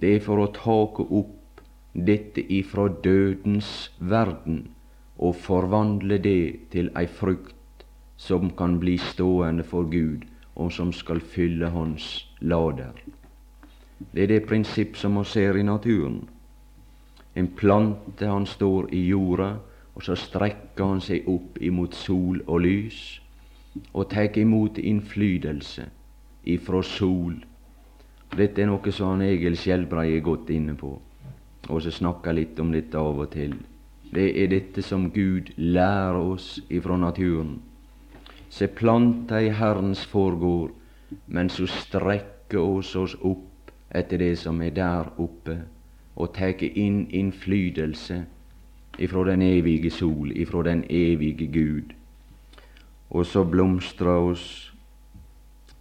Det 0.00 0.16
er 0.16 0.20
for 0.24 0.40
å 0.40 0.52
take 0.56 1.04
opp 1.10 1.62
dette 1.92 2.40
ifra 2.40 2.88
dødens 3.04 3.90
verden 3.98 4.70
og 5.18 5.36
forvandle 5.36 6.18
det 6.18 6.70
til 6.72 6.88
ei 6.96 7.06
frukt 7.06 7.84
som 8.16 8.50
kan 8.56 8.78
bli 8.80 8.96
stående 8.98 9.64
for 9.66 9.90
Gud, 9.90 10.24
og 10.54 10.72
som 10.72 10.92
skal 10.92 11.20
fylle 11.20 11.68
Hans 11.74 12.26
lader. 12.40 12.94
Det 14.12 14.24
er 14.24 14.30
det 14.32 14.46
prinsipp 14.46 14.96
som 14.96 15.18
vi 15.18 15.24
ser 15.24 15.56
i 15.56 15.62
naturen. 15.62 16.22
En 17.34 17.48
plante, 17.48 18.26
han 18.26 18.46
står 18.46 18.92
i 18.94 19.06
jorda, 19.08 19.56
og 19.94 20.04
så 20.06 20.16
strekker 20.16 20.84
han 20.84 21.02
seg 21.04 21.28
opp 21.28 21.58
imot 21.60 21.94
sol 21.94 22.40
og 22.46 22.62
lys, 22.64 23.00
og 23.92 24.08
tar 24.12 24.38
imot 24.38 24.78
innflytelse 24.78 25.88
ifra 26.52 26.82
sol. 26.82 27.34
Dette 28.36 28.62
er 28.62 28.70
noe 28.70 28.92
som 28.92 29.14
han 29.14 29.26
Egil 29.26 29.56
Skjelbrei 29.60 30.14
er 30.16 30.24
godt 30.24 30.50
inne 30.52 30.76
på, 30.78 30.94
og 31.68 31.82
så 31.82 31.92
snakker 31.92 32.36
litt 32.36 32.60
om 32.60 32.72
dette 32.72 32.98
av 32.98 33.20
og 33.26 33.30
til. 33.32 33.58
Det 34.12 34.30
er 34.42 34.48
dette 34.52 34.82
som 34.84 35.10
Gud 35.12 35.52
lærer 35.56 36.20
oss 36.20 36.56
ifra 36.68 36.96
naturen 37.00 37.60
se 38.52 38.68
planta 38.68 39.40
i 39.40 39.48
Herrens 39.48 40.04
forgård, 40.06 40.70
men 41.26 41.48
så 41.48 41.66
strekker 41.66 42.60
oss 42.60 42.92
oss 42.96 43.14
opp 43.24 43.70
etter 43.96 44.20
det 44.20 44.34
som 44.40 44.60
er 44.62 44.74
der 44.76 45.08
oppe, 45.20 45.56
og 46.16 46.34
tar 46.36 46.60
inn 46.60 47.06
innflytelse 47.08 48.18
ifra 48.98 49.24
den 49.24 49.42
evige 49.42 49.90
sol, 49.90 50.32
ifra 50.36 50.62
den 50.62 50.84
evige 50.90 51.46
Gud. 51.46 51.94
Og 53.10 53.26
så 53.26 53.44
blomstrer 53.44 54.30
oss 54.32 54.72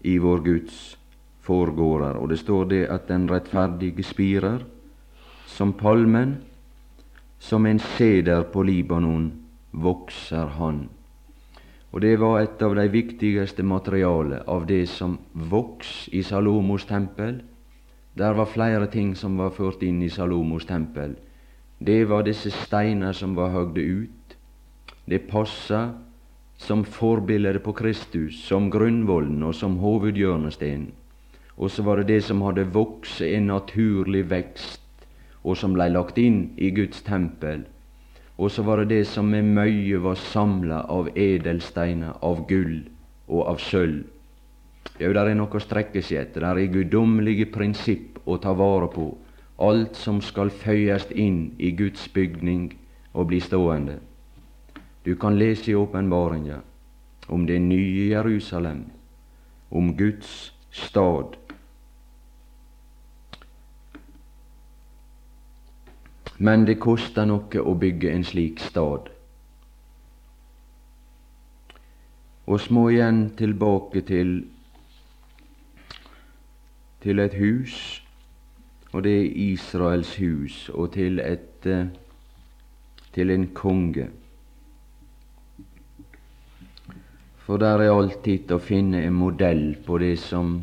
i 0.03 0.17
vår 0.17 0.43
Guds 0.45 0.97
forgårder. 1.41 2.17
Og 2.19 2.29
det 2.29 2.39
står 2.39 2.63
det 2.69 2.85
at 2.85 3.07
den 3.07 3.29
rettferdige 3.31 4.03
spirer 4.03 4.63
som 5.47 5.73
palmen, 5.73 6.37
som 7.39 7.65
en 7.65 7.79
seder 7.79 8.43
på 8.43 8.63
Libanon, 8.63 9.31
vokser 9.71 10.45
han. 10.45 10.89
Og 11.91 12.01
det 12.01 12.19
var 12.19 12.39
et 12.39 12.61
av 12.63 12.75
de 12.75 12.85
viktigste 12.91 13.63
materialet 13.67 14.47
av 14.47 14.67
det 14.67 14.85
som 14.89 15.17
voks 15.33 16.07
i 16.15 16.23
Salomos 16.23 16.85
tempel. 16.87 17.41
Der 18.15 18.35
var 18.35 18.47
flere 18.47 18.87
ting 18.91 19.15
som 19.15 19.37
var 19.39 19.51
ført 19.55 19.83
inn 19.83 20.01
i 20.03 20.09
Salomos 20.09 20.65
tempel. 20.65 21.17
Det 21.81 22.05
var 22.05 22.23
disse 22.27 22.51
steiner 22.53 23.13
som 23.17 23.33
var 23.35 23.49
høgde 23.55 23.81
ut. 23.81 24.35
Det 25.09 25.25
passa 25.31 25.81
som 26.61 26.85
forbilde 26.85 27.59
på 27.59 27.73
Kristus, 27.73 28.37
som 28.45 28.69
grunnvollen 28.71 29.41
og 29.43 29.55
som 29.57 29.79
hovedhjørnesteinen. 29.81 30.91
Og 31.57 31.71
så 31.73 31.83
var 31.83 31.99
det 31.99 32.07
det 32.13 32.23
som 32.23 32.41
hadde 32.45 32.69
vokst 32.73 33.21
en 33.25 33.49
naturlig 33.49 34.23
vekst, 34.29 34.81
og 35.43 35.57
som 35.57 35.73
blei 35.73 35.89
lagt 35.89 36.21
inn 36.21 36.51
i 36.57 36.69
Guds 36.73 37.01
tempel 37.05 37.65
og 38.41 38.49
så 38.51 38.63
var 38.65 38.81
det 38.81 38.95
det 38.95 39.03
som 39.05 39.27
med 39.29 39.45
møye 39.53 39.99
var 40.01 40.17
samla 40.17 40.81
av 40.89 41.11
edelsteiner, 41.13 42.15
av 42.25 42.47
gull 42.49 42.79
og 43.29 43.43
av 43.51 43.59
sølv. 43.61 44.07
Jau, 44.97 45.11
der 45.13 45.29
er 45.29 45.37
noe 45.37 45.57
å 45.57 45.61
strekke 45.61 46.01
seg 46.01 46.23
etter, 46.23 46.41
der 46.41 46.57
er 46.57 46.73
guddommelige 46.73 47.51
prinsipp 47.53 48.17
å 48.25 48.39
ta 48.41 48.55
vare 48.57 48.89
på, 48.89 49.11
alt 49.61 49.97
som 49.97 50.21
skal 50.21 50.49
føyes 50.49 51.07
inn 51.11 51.53
i 51.59 51.71
Guds 51.77 52.07
bygning 52.07 52.71
og 53.13 53.27
bli 53.27 53.39
stående. 53.39 53.99
Du 55.05 55.15
kan 55.15 55.37
lese 55.37 55.71
i 55.71 55.75
åpenbaringa 55.75 56.61
om 57.29 57.45
det 57.47 57.61
nye 57.61 58.09
Jerusalem, 58.09 58.85
om 59.71 59.95
Guds 59.97 60.53
stad 60.71 61.37
Men 66.41 66.63
det 66.65 66.79
koster 66.81 67.27
noe 67.29 67.61
å 67.61 67.75
bygge 67.77 68.09
en 68.09 68.23
slik 68.25 68.63
stad. 68.65 69.11
Og 72.49 72.63
må 72.73 72.87
igjen 72.89 73.19
tilbake 73.37 74.01
til, 74.07 74.31
til 77.05 77.21
et 77.21 77.37
hus, 77.37 78.00
og 78.91 79.03
det 79.03 79.13
er 79.19 79.37
Israels 79.51 80.15
hus, 80.19 80.69
og 80.73 80.91
til, 80.93 81.19
et, 81.19 81.65
eh, 81.65 81.87
til 83.13 83.31
en 83.31 83.47
konge. 83.55 84.09
For 87.45 87.57
der 87.57 87.81
er 87.85 87.93
alltid 87.93 88.51
å 88.51 88.59
finne 88.59 89.03
en 89.05 89.15
modell 89.15 89.75
på 89.85 89.97
det 89.97 90.17
som 90.19 90.59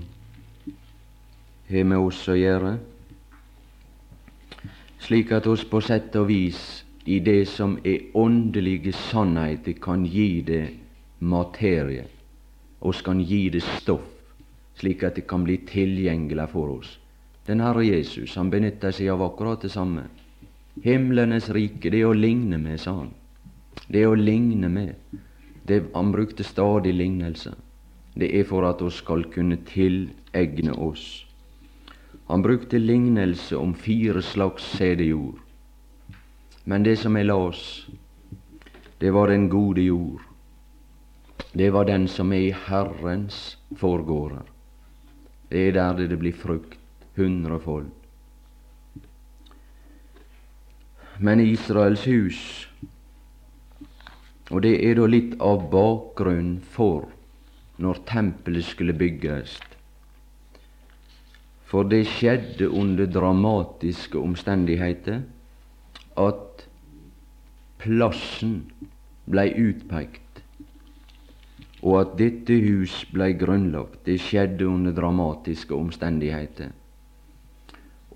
har 1.69 1.85
med 1.85 1.99
oss 1.99 2.23
å 2.29 2.37
gjøre 2.37 2.79
slik 5.09 5.33
at 5.33 5.47
oss 5.47 5.65
på 5.65 5.81
sett 5.81 6.17
og 6.19 6.27
vis 6.29 6.61
i 7.09 7.21
det 7.25 7.47
som 7.49 7.79
er 7.87 8.11
åndelige 8.19 8.93
sannheter, 8.93 9.79
kan 9.81 10.05
gi 10.05 10.43
det 10.45 10.65
materie, 11.25 12.05
oss 12.81 13.01
kan 13.03 13.21
gi 13.25 13.49
det 13.55 13.63
stoff, 13.79 14.05
slik 14.77 15.07
at 15.07 15.17
det 15.17 15.25
kan 15.31 15.47
bli 15.47 15.57
tilgjengelig 15.67 16.49
for 16.53 16.75
oss. 16.77 16.91
Den 17.49 17.63
Herre 17.65 17.85
Jesus 17.87 18.37
han 18.37 18.51
benytter 18.53 18.93
seg 18.93 19.09
av 19.13 19.25
akkurat 19.25 19.65
det 19.65 19.73
samme. 19.73 20.05
Himlenes 20.85 21.49
rike, 21.51 21.91
det 21.91 22.03
er 22.03 22.11
å 22.11 22.17
ligne 22.17 22.59
med, 22.61 22.77
sa 22.81 23.01
han. 23.01 23.15
Det 23.89 24.03
er 24.03 24.13
å 24.13 24.19
ligne 24.19 24.69
med. 24.69 25.17
Det, 25.65 25.81
han 25.95 26.13
brukte 26.13 26.45
stadig 26.45 26.93
lignelse. 26.95 27.55
Det 28.15 28.29
er 28.37 28.45
for 28.49 28.69
at 28.69 28.83
oss 28.85 29.01
skal 29.01 29.25
kunne 29.33 29.61
tilegne 29.69 30.77
oss 30.77 31.09
han 32.29 32.43
brukte 32.43 32.79
lignelse 32.79 33.57
om 33.57 33.75
fire 33.75 34.23
slags 34.23 34.63
sædejord. 34.77 35.39
Men 36.65 36.83
det 36.83 36.97
som 36.97 37.17
jeg 37.17 37.25
las, 37.25 37.89
det 39.01 39.11
var 39.11 39.33
den 39.33 39.49
gode 39.49 39.81
jord. 39.81 40.21
Det 41.53 41.71
var 41.73 41.89
den 41.89 42.05
som 42.09 42.33
er 42.33 42.51
i 42.51 42.57
Herrens 42.67 43.57
forgårder. 43.77 44.45
Det 45.49 45.69
er 45.69 45.73
der 45.73 46.09
det 46.09 46.19
blir 46.21 46.37
frukt 46.37 46.78
hundrefold. 47.19 47.91
Men 51.19 51.41
Israels 51.43 52.05
hus, 52.07 52.41
og 54.51 54.63
det 54.63 54.77
er 54.87 54.95
da 54.97 55.09
litt 55.11 55.35
av 55.43 55.67
bakgrunnen 55.73 56.61
for 56.63 57.09
når 57.83 58.05
tempelet 58.09 58.67
skulle 58.71 58.95
bygges, 58.97 59.59
for 61.69 61.85
det 61.91 62.07
skjedde 62.09 62.71
under 62.71 63.11
dramatiske 63.13 64.17
omstendigheter 64.17 65.21
at 66.19 66.65
plassen 67.83 68.63
blei 69.29 69.51
utpekt, 69.53 70.23
og 71.83 72.01
at 72.01 72.17
dette 72.19 72.57
hus 72.65 73.03
blei 73.13 73.35
grunnlagt. 73.39 74.01
Det 74.07 74.17
skjedde 74.23 74.67
under 74.67 74.95
dramatiske 74.97 75.75
omstendigheter. 75.77 76.73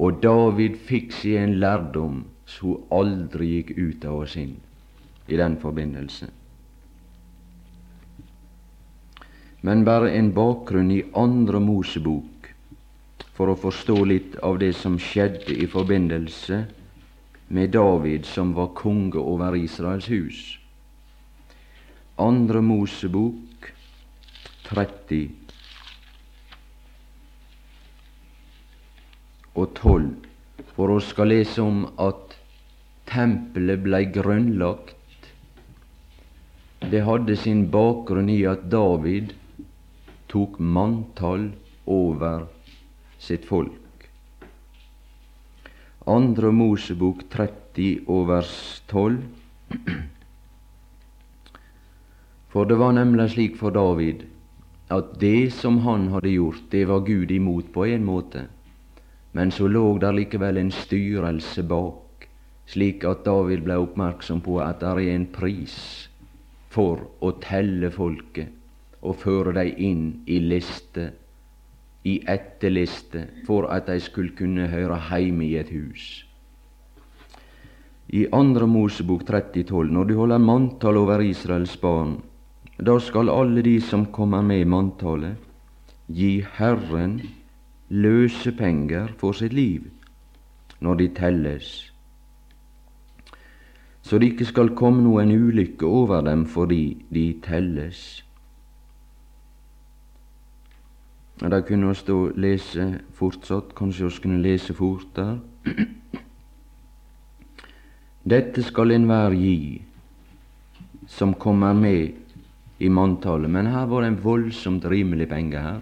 Og 0.03 0.19
David 0.23 0.81
fikk 0.83 1.13
seg 1.15 1.39
en 1.39 1.59
lærdom 1.63 2.23
som 2.51 2.81
aldri 2.91 3.53
gikk 3.57 3.75
ut 3.79 4.07
av 4.09 4.25
oss 4.25 4.37
inn 4.41 4.57
i 5.31 5.39
den 5.39 5.55
forbindelse. 5.63 6.27
Men 9.63 9.85
bare 9.87 10.11
en 10.19 10.33
bakgrunn 10.35 10.91
i 10.91 11.05
Andre 11.15 11.61
Mosebok 11.63 12.49
for 13.37 13.53
å 13.53 13.59
forstå 13.59 13.99
litt 14.11 14.35
av 14.43 14.59
det 14.59 14.73
som 14.75 14.99
skjedde 14.99 15.55
i 15.55 15.69
forbindelse 15.71 16.65
med 17.55 17.71
David 17.77 18.27
som 18.27 18.57
var 18.57 18.73
konge 18.75 19.23
over 19.23 19.55
Israels 19.55 20.09
hus. 20.11 20.41
Andre 22.19 22.61
Mosebok 22.65 23.71
30 24.67 25.42
og 29.55 29.75
12, 29.75 30.09
for 30.77 30.95
vi 30.95 31.05
skal 31.05 31.33
lese 31.33 31.63
om 31.63 31.85
at 32.01 32.37
tempelet 33.11 33.83
blei 33.85 34.05
grunnlagt. 34.13 35.29
Det 36.93 37.05
hadde 37.07 37.37
sin 37.39 37.67
bakgrunn 37.71 38.31
i 38.33 38.41
at 38.49 38.65
David 38.73 39.35
tok 40.33 40.59
manntall 40.59 41.51
over 41.87 42.47
sitt 43.23 43.45
folk. 43.47 44.09
Andre 46.09 46.51
Mosebok 46.51 47.29
30 47.31 48.09
og 48.11 48.27
vers 48.33 48.55
12. 48.91 49.21
For 52.53 52.69
det 52.69 52.77
var 52.81 52.97
nemlig 52.97 53.31
slik 53.33 53.55
for 53.61 53.73
David 53.73 54.27
at 54.93 55.15
det 55.21 55.53
som 55.57 55.79
han 55.87 56.11
hadde 56.13 56.35
gjort, 56.35 56.65
det 56.73 56.83
var 56.89 57.07
Gud 57.07 57.31
imot 57.33 57.71
på 57.73 57.87
en 57.89 58.05
måte, 58.05 58.49
men 59.33 59.51
så 59.51 59.69
lå 59.69 59.99
der 59.99 60.13
likevel 60.17 60.61
en 60.61 60.71
styrelse 60.71 61.65
bak, 61.69 62.27
slik 62.69 63.05
at 63.09 63.25
David 63.25 63.65
ble 63.67 63.79
oppmerksom 63.81 64.43
på 64.45 64.59
at 64.65 64.81
det 64.81 64.91
er 64.93 65.15
en 65.15 65.27
pris 65.33 65.77
for 66.73 67.01
å 67.21 67.33
telle 67.43 67.91
folket 67.93 68.53
og 69.03 69.19
føre 69.25 69.55
dem 69.57 69.73
inn 69.77 70.05
i 70.31 70.39
liste 70.41 71.11
i 72.09 72.19
etterliste 72.27 73.27
for 73.47 73.69
at 73.71 73.87
de 73.87 73.99
skulle 74.03 74.35
kunne 74.39 74.69
høre 74.71 74.99
hjemme 75.11 75.47
i 75.47 75.57
et 75.61 75.71
hus. 75.71 76.25
I 78.13 78.27
Andre 78.35 78.67
Mosebok 78.67 79.23
30,12.: 79.29 79.91
Når 79.91 80.05
du 80.05 80.15
holder 80.19 80.39
manntall 80.39 80.99
over 80.99 81.23
Israels 81.23 81.77
barn, 81.81 82.19
da 82.79 82.99
skal 83.01 83.31
alle 83.31 83.63
de 83.63 83.81
som 83.81 84.07
kommer 84.07 84.43
med 84.43 84.61
i 84.61 84.69
manntallet, 84.69 85.37
gi 86.09 86.45
Herren 86.59 87.21
løsepenger 87.93 89.13
for 89.21 89.37
sitt 89.37 89.53
liv 89.53 89.85
når 90.83 90.99
de 90.99 91.09
telles, 91.15 91.69
så 94.03 94.19
det 94.19 94.33
ikke 94.33 94.49
skal 94.49 94.73
komme 94.75 95.05
noen 95.05 95.31
ulykke 95.31 95.87
over 95.87 96.25
dem 96.27 96.47
fordi 96.51 97.05
de 97.13 97.27
telles. 97.45 98.25
Da 101.43 101.61
kunne 101.67 101.93
vi 101.93 102.07
da 102.07 102.17
lese 102.39 102.89
fortsatt, 103.15 103.75
kanskje 103.79 104.09
vi 104.09 104.23
kunne 104.25 104.43
lese 104.43 104.75
fortere. 104.75 105.39
Dette 108.33 108.63
skal 108.63 108.95
enhver 108.95 109.35
gi 109.35 109.83
som 111.07 111.35
kommer 111.35 111.75
med 111.75 112.13
i 112.79 112.89
manntallet. 112.89 113.51
Men 113.51 113.67
her 113.67 113.87
var 113.87 114.03
det 114.03 114.13
en 114.13 114.23
voldsomt 114.25 114.85
rimelig 114.85 115.29
penge 115.29 115.59
her. 115.59 115.81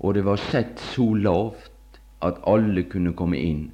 Og 0.00 0.14
det 0.14 0.24
var 0.24 0.40
sett 0.50 0.80
så 0.92 1.14
lavt 1.14 2.00
at 2.24 2.40
alle 2.48 2.82
kunne 2.88 3.12
komme 3.16 3.40
inn. 3.40 3.70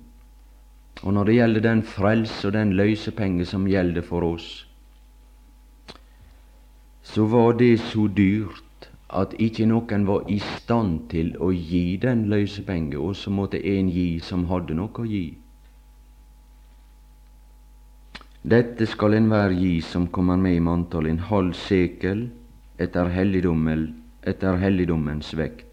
Og 1.02 1.12
når 1.14 1.28
det 1.28 1.36
gjelder 1.36 1.66
den 1.66 1.82
frelse 1.86 2.48
og 2.48 2.54
den 2.56 2.72
løsepenge 2.78 3.46
som 3.46 3.66
gjelder 3.68 4.02
for 4.02 4.26
oss, 4.26 4.48
så 7.06 7.26
var 7.30 7.52
det 7.60 7.76
så 7.80 8.08
dyrt 8.08 8.62
at 9.08 9.34
ikke 9.38 9.66
noen 9.70 10.06
var 10.08 10.24
i 10.30 10.38
stand 10.42 11.08
til 11.12 11.36
å 11.38 11.52
gi 11.54 11.96
den 12.02 12.26
løsepenge, 12.32 12.98
og 12.98 13.14
så 13.16 13.30
måtte 13.30 13.60
en 13.62 13.88
gi 13.92 14.20
som 14.20 14.44
hadde 14.50 14.74
noe 14.74 14.90
å 14.90 15.04
gi. 15.06 15.36
Dette 18.46 18.86
skal 18.86 19.14
enhver 19.18 19.50
gi 19.54 19.80
som 19.82 20.06
kommer 20.06 20.36
med 20.38 20.56
i 20.56 20.60
manntall, 20.62 21.06
en 21.10 21.18
halv 21.30 21.52
sekel 21.58 22.28
etter, 22.78 23.08
helligdommens 23.10 25.34
vekt. 25.38 25.65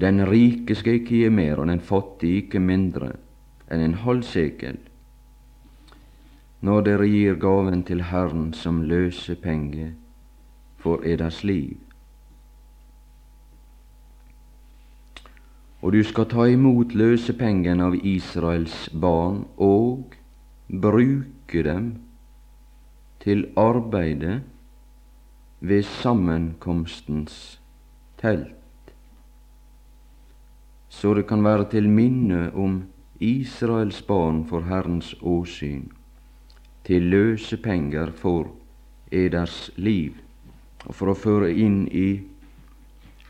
Den 0.00 0.26
rike 0.26 0.74
skal 0.74 0.98
ikke 0.98 1.14
gi 1.14 1.28
mer, 1.28 1.60
og 1.62 1.68
den 1.70 1.80
fattige 1.80 2.42
ikke 2.42 2.60
mindre 2.60 3.12
enn 3.70 3.80
en 3.80 3.98
halv 4.04 4.22
sekel. 4.26 4.78
Når 6.64 6.80
dere 6.86 7.06
gir 7.08 7.36
gaven 7.40 7.84
til 7.84 8.02
Herren 8.10 8.52
som 8.54 8.82
løsepenge, 8.82 9.94
for 10.84 11.00
eders 11.04 11.44
liv. 11.44 11.76
Og 15.80 15.92
du 15.92 16.02
skal 16.04 16.28
ta 16.28 16.44
imot 16.48 16.92
løsepengene 16.96 17.86
av 17.88 17.96
Israels 18.04 18.88
barn 19.00 19.46
og 19.56 20.16
bruke 20.68 21.62
dem 21.64 21.86
til 23.24 23.46
arbeidet 23.56 24.42
ved 25.60 25.82
sammenkomstens 25.88 27.38
telt, 28.20 28.63
så 30.94 31.14
det 31.14 31.26
kan 31.26 31.42
være 31.44 31.66
til 31.72 31.88
minne 31.90 32.50
om 32.54 32.82
Israels 33.20 34.02
barn 34.02 34.44
for 34.46 34.66
Herrens 34.68 35.14
åsyn, 35.22 35.88
til 36.84 37.10
løsepenger 37.10 38.12
for 38.16 38.52
eders 39.10 39.70
liv 39.76 40.20
og 40.84 40.94
for 40.94 41.10
å 41.10 41.16
føre 41.18 41.50
inn 41.50 41.86
i 41.88 42.08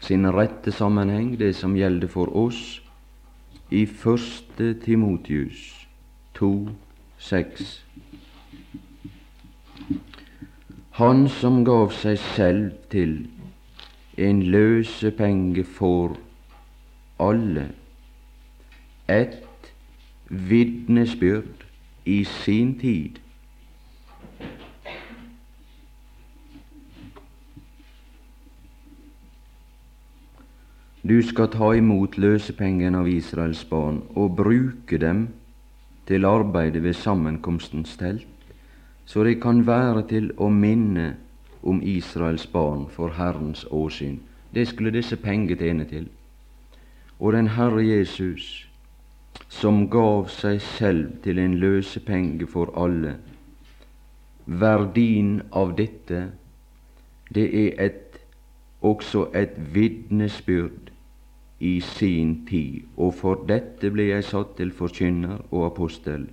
sin 0.05 0.27
rette 0.35 0.73
sammenheng 0.75 1.37
det 1.41 1.55
som 1.57 1.77
gjelder 1.79 2.11
for 2.11 2.33
oss 2.37 2.81
i 3.71 3.85
første 3.87 4.75
Timotius 4.83 5.63
2,6. 6.37 7.63
Han 10.99 11.25
som 11.29 11.63
gav 11.67 11.95
seg 11.95 12.21
selv 12.35 12.75
til 12.93 13.17
en 14.19 14.43
løsepenge 14.43 15.65
for 15.67 16.19
alle, 17.21 17.69
et 19.09 19.73
vitnesbyrd 20.29 21.67
i 22.05 22.25
sin 22.25 22.79
tid 22.81 23.21
Du 31.05 31.23
skal 31.23 31.51
ta 31.53 31.67
imot 31.77 32.15
løsepengene 32.17 32.97
av 33.03 33.09
Israels 33.13 33.61
barn 33.69 33.99
og 34.17 34.39
bruke 34.39 34.97
dem 34.97 35.27
til 36.09 36.25
arbeidet 36.25 36.81
ved 36.83 36.97
sammenkomstens 36.97 37.99
telt, 38.01 38.25
så 39.05 39.25
det 39.25 39.35
kan 39.43 39.61
være 39.67 40.07
til 40.09 40.31
å 40.41 40.49
minne 40.49 41.11
om 41.63 41.83
Israels 41.85 42.47
barn 42.47 42.87
for 42.89 43.13
Herrens 43.19 43.67
åsyn. 43.71 44.17
Det 44.55 44.65
skulle 44.69 44.95
disse 44.97 45.17
penger 45.21 45.61
tjene 45.61 45.85
til. 45.85 46.09
Og 47.25 47.33
den 47.33 47.47
Herre 47.57 47.81
Jesus, 47.81 48.69
som 49.49 49.87
gav 49.89 50.27
seg 50.29 50.59
selv 50.61 51.15
til 51.25 51.39
en 51.41 51.55
løsepenge 51.57 52.45
for 52.53 52.69
alle, 52.77 53.15
verdien 54.45 55.39
av 55.57 55.73
dette, 55.79 56.27
det 57.33 57.47
er 57.63 57.81
et, 57.87 58.21
også 58.85 59.31
et 59.33 59.57
vitnesbyrd 59.73 60.93
i 61.65 61.79
sin 61.81 62.37
tid, 62.45 62.83
og 63.01 63.17
for 63.17 63.49
dette 63.49 63.89
ble 63.89 64.11
jeg 64.11 64.29
satt 64.29 64.59
til 64.61 64.77
forkynner 64.77 65.41
og 65.49 65.71
apostel. 65.73 66.29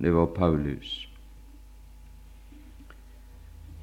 Det 0.00 0.14
var 0.14 0.32
Paulus. 0.32 1.02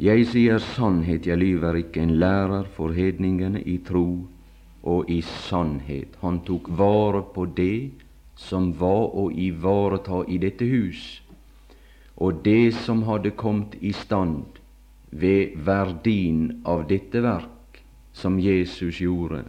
Jeg 0.01 0.25
sier 0.33 0.57
sannhet, 0.73 1.29
jeg 1.29 1.37
lyver 1.37 1.85
ikke, 1.85 2.01
en 2.01 2.17
lærer 2.17 2.65
for 2.73 2.97
hedningene 2.97 3.61
i 3.61 3.77
tro 3.85 4.07
og 4.85 5.09
i 5.09 5.21
sannhet. 5.25 6.15
Han 6.21 6.39
tok 6.45 6.69
vare 6.69 7.23
på 7.35 7.45
det 7.57 7.91
som 8.37 8.71
var 8.79 9.15
å 9.17 9.29
ivareta 9.31 10.23
i 10.29 10.37
dette 10.37 10.67
hus, 10.69 11.21
og 12.15 12.43
det 12.45 12.73
som 12.85 13.03
hadde 13.09 13.33
kommet 13.35 13.75
i 13.81 13.91
stand 13.95 14.59
ved 15.09 15.55
verdien 15.67 16.61
av 16.67 16.85
dette 16.87 17.21
verk 17.23 17.81
som 18.15 18.39
Jesus 18.39 19.01
gjorde 19.03 19.43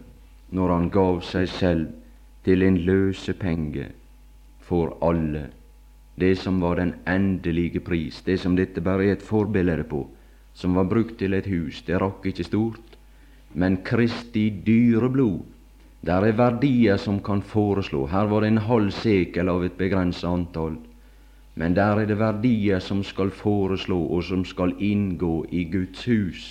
når 0.55 0.73
han 0.73 0.89
gav 0.91 1.21
seg 1.27 1.47
selv 1.51 1.93
til 2.47 2.63
en 2.63 2.79
løsepenge 2.87 3.89
for 4.63 4.97
alle, 5.03 5.47
det 6.15 6.33
som 6.39 6.59
var 6.63 6.79
den 6.79 6.93
endelige 7.07 7.79
pris, 7.83 8.21
det 8.25 8.39
som 8.41 8.55
dette 8.55 8.83
bare 8.83 9.07
er 9.07 9.17
et 9.17 9.23
forbilde 9.23 9.83
på, 9.87 10.05
som 10.53 10.75
var 10.75 10.87
brukt 10.89 11.17
til 11.19 11.35
et 11.37 11.47
hus, 11.47 11.83
det 11.87 11.99
rakk 12.01 12.25
ikke 12.31 12.47
stort, 12.47 12.96
men 13.57 13.79
Kristi 13.83 14.49
dyre 14.65 15.09
blod, 15.09 15.39
der 16.05 16.27
er 16.27 16.35
verdier 16.37 16.99
som 17.01 17.17
kan 17.25 17.41
foreslå, 17.41 18.05
her 18.11 18.29
var 18.29 18.45
det 18.45 18.51
en 18.53 18.65
halv 18.67 18.91
sekel 18.93 19.49
av 19.49 19.65
et 19.65 19.79
begrenset 19.79 20.29
antall, 20.29 20.77
men 21.57 21.73
der 21.73 22.03
er 22.03 22.05
det 22.05 22.19
verdier 22.19 22.79
som 22.79 23.01
skal 23.03 23.33
foreslå, 23.33 23.97
og 23.97 24.23
som 24.23 24.45
skal 24.45 24.75
inngå 24.77 25.47
i 25.49 25.63
Guds 25.73 26.05
hus, 26.05 26.45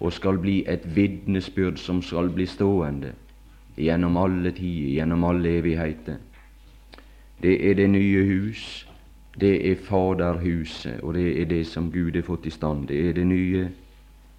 og 0.00 0.12
skal 0.12 0.38
bli 0.42 0.60
et 0.68 0.84
vitnesbyrd 0.96 1.80
som 1.80 2.02
skal 2.02 2.28
bli 2.34 2.46
stående 2.46 3.14
gjennom 3.78 4.18
alle 4.20 4.52
tider, 4.52 4.92
gjennom 4.98 5.24
alle 5.24 5.56
evigheter. 5.62 6.18
Det 7.42 7.54
er 7.70 7.78
det 7.80 7.90
nye 7.90 8.24
hus, 8.28 8.86
det 9.40 9.54
er 9.70 9.80
Faderhuset, 9.88 11.00
og 11.00 11.14
det 11.14 11.40
er 11.40 11.48
det 11.48 11.66
som 11.66 11.88
Gud 11.92 12.18
har 12.18 12.26
fått 12.26 12.46
i 12.46 12.52
stand. 12.52 12.88
Det 12.88 12.98
er 13.08 13.16
det 13.16 13.26
nye 13.26 13.70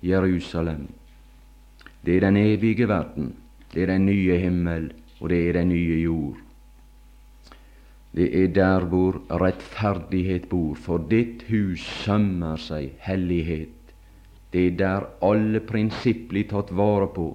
Jerusalem. 0.04 0.86
Det 2.06 2.18
er 2.18 2.26
den 2.26 2.38
evige 2.38 2.88
verden, 2.88 3.34
det 3.74 3.84
er 3.84 3.94
den 3.94 4.06
nye 4.06 4.38
himmel, 4.38 4.92
og 5.20 5.30
det 5.30 5.50
er 5.50 5.54
den 5.54 5.70
nye 5.70 6.02
jord. 6.04 6.42
Det 8.16 8.28
er 8.44 8.48
der 8.54 8.86
hvor 8.86 9.22
rettferdighet 9.32 10.50
bor, 10.50 10.76
for 10.76 11.02
ditt 11.10 11.48
hus 11.50 11.82
sømmer 12.04 12.60
seg 12.62 12.92
hellighet. 13.02 13.94
Det 14.54 14.68
er 14.68 14.76
der 14.78 15.08
alle 15.26 15.64
prinsipp 15.66 16.28
blir 16.30 16.46
tatt 16.52 16.70
vare 16.76 17.08
på, 17.16 17.32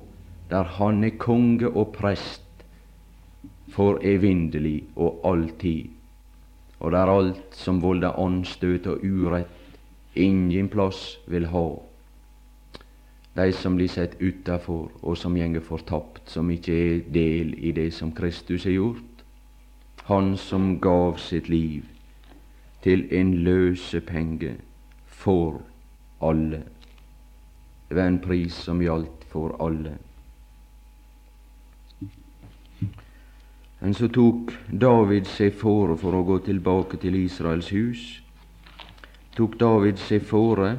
der 0.51 0.65
Han 0.79 1.05
er 1.05 1.17
konge 1.19 1.69
og 1.69 1.93
prest 1.97 2.45
for 3.75 3.99
evinnelig 4.03 4.85
og 4.97 5.21
alltid, 5.25 5.91
og 6.81 6.93
der 6.93 7.11
alt 7.11 7.57
som 7.57 7.83
volder 7.83 8.21
åndsstøt 8.21 8.87
og 8.87 9.03
urett, 9.03 9.51
ingen 10.15 10.69
plass 10.69 11.19
vil 11.27 11.51
ha. 11.51 11.88
De 13.39 13.53
som 13.53 13.77
blir 13.77 13.89
sett 13.89 14.17
utafor, 14.19 14.89
og 15.03 15.15
som 15.17 15.37
gjenger 15.39 15.63
fortapt, 15.63 16.25
som 16.27 16.51
ikke 16.51 16.75
er 16.75 17.05
del 17.15 17.53
i 17.55 17.71
det 17.71 17.93
som 17.95 18.11
Kristus 18.11 18.65
har 18.67 18.75
gjort. 18.75 19.23
Han 20.09 20.33
som 20.37 20.81
gav 20.83 21.21
sitt 21.23 21.47
liv 21.49 21.85
til 22.83 23.07
en 23.15 23.31
løsepenge 23.47 24.57
for 25.07 25.61
alle. 26.19 26.65
Det 27.89 27.97
var 27.97 28.11
en 28.11 28.21
pris 28.27 28.59
som 28.67 28.83
gjaldt 28.83 29.31
for 29.31 29.55
alle. 29.63 29.95
Men 33.79 33.95
så 33.95 34.11
tok 34.11 34.51
David 34.67 35.31
seg 35.31 35.55
fore 35.55 35.95
for 35.97 36.19
å 36.19 36.27
gå 36.27 36.43
tilbake 36.51 36.99
til 36.99 37.23
Israels 37.23 37.71
hus. 37.71 38.07
Tok 39.39 39.55
David 39.61 40.03
seg 40.03 40.27
fore 40.27 40.75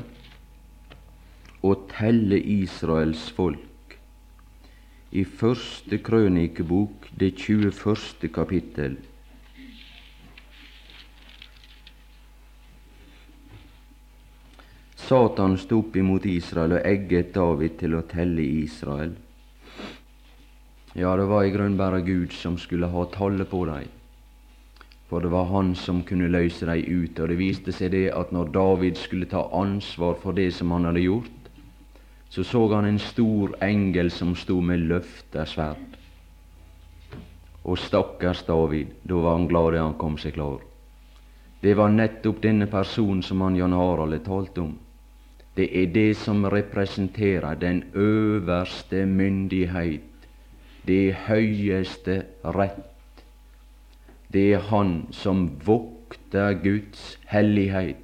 å 1.62 1.76
telle 1.92 2.40
Israels 2.40 3.30
folk. 3.36 3.98
I 5.12 5.26
første 5.26 5.98
krønikebok, 6.06 7.10
det 7.20 7.34
21. 7.36 8.30
kapittel. 8.34 8.98
Satan 15.10 15.58
sto 15.58 15.80
opp 15.82 15.96
imot 15.98 16.28
Israel 16.30 16.76
og 16.78 16.86
egget 16.86 17.34
David 17.34 17.80
til 17.80 17.96
å 17.98 18.04
telle 18.06 18.44
Israel. 18.46 19.16
Ja, 20.94 21.16
det 21.18 21.26
var 21.32 21.48
i 21.48 21.54
grunnen 21.54 21.80
bare 21.80 22.04
Gud 22.06 22.34
som 22.34 22.60
skulle 22.62 22.92
ha 22.94 23.06
tallet 23.10 23.50
på 23.50 23.64
dem. 23.66 23.90
For 25.10 25.26
det 25.26 25.32
var 25.34 25.50
han 25.50 25.74
som 25.74 26.04
kunne 26.06 26.30
løse 26.30 26.68
dem 26.70 26.86
ut. 26.86 27.18
Og 27.18 27.32
det 27.32 27.40
viste 27.40 27.74
seg 27.74 27.96
det 27.96 28.12
at 28.14 28.30
når 28.36 28.52
David 28.54 29.02
skulle 29.02 29.30
ta 29.30 29.48
ansvar 29.58 30.20
for 30.22 30.38
det 30.38 30.52
som 30.54 30.70
han 30.76 30.86
hadde 30.86 31.02
gjort, 31.08 31.39
så 32.30 32.44
så 32.44 32.62
han 32.74 32.86
en 32.86 33.00
stor 33.00 33.56
engel 33.62 34.12
som 34.12 34.36
stod 34.36 34.64
med 34.64 34.86
løfta 34.90 35.46
sverd. 35.46 35.98
Og 37.64 37.78
stakkars 37.78 38.44
David, 38.48 38.88
da 39.04 39.16
var 39.16 39.38
han 39.38 39.48
glad 39.48 39.74
da 39.74 39.84
han 39.84 39.98
kom 39.98 40.18
seg 40.18 40.34
klar. 40.38 40.60
Det 41.62 41.74
var 41.76 41.90
nettopp 41.90 42.42
denne 42.42 42.70
personen 42.72 43.24
som 43.24 43.42
han 43.42 43.58
Jan 43.58 43.74
Harald 43.74 44.14
har 44.14 44.24
talt 44.26 44.58
om. 44.58 44.78
Det 45.56 45.68
er 45.76 45.90
det 45.92 46.14
som 46.18 46.46
representerer 46.46 47.58
den 47.60 47.84
øverste 47.94 49.06
myndighet 49.06 50.10
det 50.90 51.14
høyeste 51.28 52.24
rett. 52.44 52.86
Det 54.34 54.54
er 54.54 54.68
Han 54.70 55.08
som 55.12 55.48
vokter 55.66 56.54
Guds 56.64 57.18
hellighet, 57.28 57.98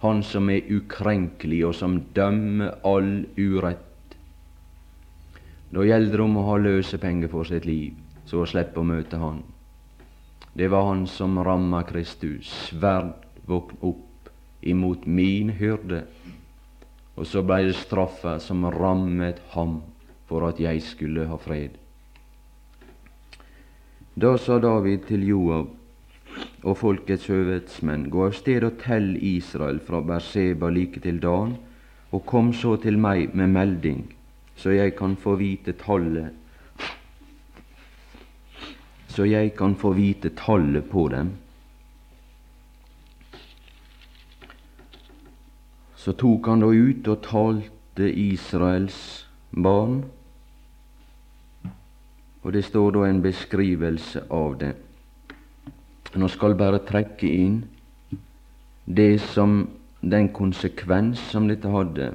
Han 0.00 0.22
som 0.24 0.48
er 0.48 0.68
ukrenkelig, 0.72 1.60
og 1.68 1.74
som 1.76 1.98
dømmer 2.16 2.78
all 2.88 3.26
urett. 3.36 4.16
Da 5.70 5.84
gjelder 5.84 6.16
det 6.16 6.24
om 6.24 6.38
å 6.40 6.46
ha 6.48 6.56
løsepenger 6.58 7.30
for 7.30 7.46
sitt 7.46 7.66
liv, 7.68 7.98
så 8.24 8.40
å 8.40 8.48
slippe 8.48 8.80
å 8.80 8.86
møte 8.86 9.20
Han. 9.20 9.42
Det 10.56 10.70
var 10.72 10.88
Han 10.88 11.04
som 11.06 11.38
ramma 11.44 11.82
Kristus. 11.86 12.48
Sverd 12.70 13.12
våkn 13.46 13.76
opp 13.86 14.30
imot 14.62 15.06
min 15.06 15.52
hyrde. 15.60 16.04
Og 17.16 17.28
så 17.28 17.42
blei 17.44 17.66
det 17.68 17.76
straffa 17.76 18.38
som 18.40 18.64
rammet 18.72 19.42
ham 19.52 19.82
for 20.30 20.48
at 20.48 20.60
jeg 20.62 20.80
skulle 20.86 21.26
ha 21.28 21.36
fred. 21.36 21.76
Da 24.14 24.32
sa 24.38 24.58
David 24.58 25.04
til 25.08 25.28
Joab 25.28 25.76
og 26.62 26.76
folkets 26.80 27.26
høvedsmenn, 27.30 28.08
gå 28.12 28.26
av 28.26 28.34
sted 28.36 28.64
og 28.66 28.78
tell 28.82 29.14
Israel 29.16 29.80
fra 29.84 30.02
Berseba 30.04 30.70
like 30.70 31.00
til 31.00 31.20
Dan, 31.22 31.56
og 32.10 32.26
kom 32.26 32.52
så 32.52 32.76
til 32.82 32.98
meg 32.98 33.34
med 33.34 33.52
melding, 33.54 34.04
så 34.56 34.74
jeg 34.74 34.96
kan 34.98 35.16
få 35.16 35.38
vite 35.40 35.76
tallet 35.80 36.36
så 39.10 39.24
jeg 39.26 39.56
kan 39.58 39.74
få 39.74 39.90
vite 39.96 40.30
tallet 40.38 40.86
på 40.86 41.08
dem. 41.10 41.32
Så 45.98 46.14
tok 46.14 46.46
han 46.46 46.62
da 46.62 46.70
ut 46.70 47.08
og 47.10 47.24
talte 47.26 48.06
Israels 48.06 49.00
barn 49.50 50.04
og 52.42 52.52
det 52.52 52.62
står 52.64 52.94
da 52.96 53.04
en 53.04 53.20
beskrivelse 53.22 54.22
av 54.32 54.56
det. 54.60 54.72
Nå 56.14 56.28
skal 56.28 56.56
bare 56.58 56.82
trekke 56.82 57.28
inn 57.28 57.60
det 58.86 59.20
som 59.30 59.68
den 60.00 60.32
konsekvens 60.34 61.20
som 61.30 61.46
dette 61.46 61.70
hadde 61.70 62.12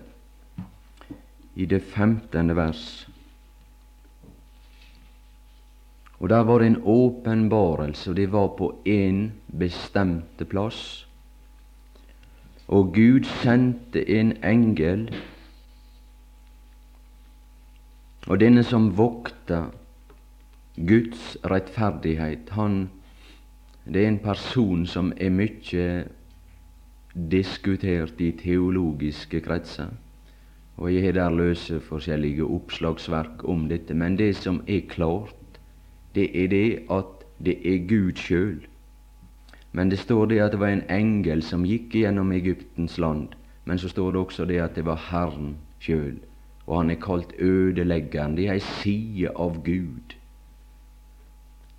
i 1.55 1.65
det 1.65 1.79
femtende 1.93 2.55
vers. 2.55 3.07
Og 6.19 6.29
Der 6.29 6.43
var 6.43 6.59
det 6.59 6.67
en 6.67 6.81
åpenbarelse, 6.83 8.09
og 8.09 8.15
det 8.15 8.31
var 8.31 8.47
på 8.47 8.73
én 8.85 9.31
bestemte 9.59 10.45
plass. 10.45 11.07
Og 12.67 12.93
Gud 12.93 13.23
sendte 13.23 14.09
en 14.09 14.43
engel, 14.43 15.15
og 18.27 18.39
denne 18.39 18.63
som 18.63 18.97
vokta 18.97 19.65
Guds 20.75 21.37
rettferdighet, 21.45 22.49
han 22.49 22.89
det 23.93 24.03
er 24.03 24.07
en 24.07 24.19
person 24.19 24.85
som 24.89 25.11
er 25.21 25.29
mye 25.29 25.85
diskutert 27.31 28.21
i 28.21 28.31
teologiske 28.39 29.41
kretser. 29.45 29.91
Og 30.77 30.89
jeg 30.93 31.03
har 31.05 31.13
der 31.15 31.29
løse 31.29 31.79
forskjellige 31.79 32.43
oppslagsverk 32.43 33.45
om 33.47 33.67
dette. 33.69 33.93
Men 33.93 34.17
det 34.17 34.35
som 34.35 34.63
er 34.67 34.87
klart, 34.89 35.59
det 36.15 36.31
er 36.33 36.47
det 36.47 36.79
at 36.91 37.27
det 37.45 37.59
er 37.61 37.85
Gud 37.87 38.17
sjøl. 38.17 38.65
Men 39.71 39.91
det 39.91 39.99
står 39.99 40.25
det 40.25 40.39
at 40.39 40.51
det 40.51 40.59
var 40.59 40.73
en 40.73 40.87
engel 40.89 41.43
som 41.43 41.65
gikk 41.67 41.93
gjennom 41.93 42.31
Egyptens 42.31 42.97
land. 42.97 43.37
Men 43.65 43.77
så 43.77 43.89
står 43.89 44.11
det 44.11 44.19
også 44.19 44.45
det 44.45 44.59
at 44.63 44.75
det 44.75 44.85
var 44.85 44.99
Herren 45.11 45.55
sjøl. 45.79 46.17
Og 46.65 46.81
han 46.81 46.89
er 46.89 46.99
kalt 46.99 47.37
ødeleggeren. 47.39 48.35
Det 48.37 48.47
er 48.47 48.57
ei 48.57 48.65
side 48.81 49.29
av 49.35 49.61
Gud 49.63 50.14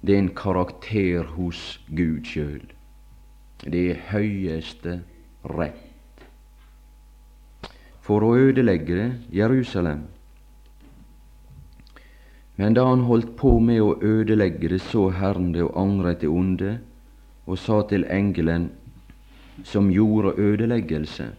det 0.07 0.15
er 0.15 0.19
en 0.23 0.35
karakter 0.39 1.25
hos 1.35 1.81
Gud 1.91 2.27
sjøl. 2.31 2.63
Det 3.65 3.81
er 3.91 4.03
høyeste 4.13 5.01
rett. 5.51 5.83
For 8.07 8.23
å 8.23 8.37
ødelegge 8.39 8.95
det, 8.95 9.09
Jerusalem. 9.35 10.05
Men 12.57 12.77
da 12.79 12.87
han 12.87 13.03
holdt 13.09 13.35
på 13.37 13.57
med 13.59 13.83
å 13.83 13.97
ødelegge 13.99 14.71
det, 14.77 14.81
så 14.87 15.09
Herren 15.11 15.51
det 15.53 15.65
og 15.67 15.75
angret 15.81 16.23
det 16.23 16.31
onde, 16.31 16.77
og 17.47 17.59
sa 17.59 17.83
til 17.91 18.07
engelen 18.07 18.71
som 19.67 19.91
gjorde 19.91 20.37
ødeleggelse. 20.39 21.33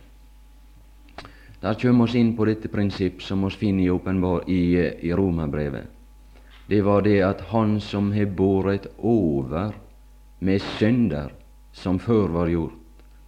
Der 1.62 1.80
kommer 1.80 2.06
oss 2.06 2.16
inn 2.20 2.36
på 2.36 2.46
dette 2.46 2.68
prinsipp 2.70 3.24
som 3.24 3.48
vi 3.48 3.56
finner 3.64 3.88
i, 3.88 4.60
i, 4.60 4.60
i 5.08 5.14
Romerbrevet 5.16 5.97
det 6.68 6.82
var 6.82 7.02
det 7.02 7.20
at 7.24 7.42
han 7.52 7.80
som 7.82 8.12
har 8.12 8.26
båret 8.26 8.88
over 8.98 9.76
med 10.40 10.62
synder 10.78 11.32
som 11.74 12.00
før 12.00 12.28
var 12.34 12.52
gjort, 12.52 12.76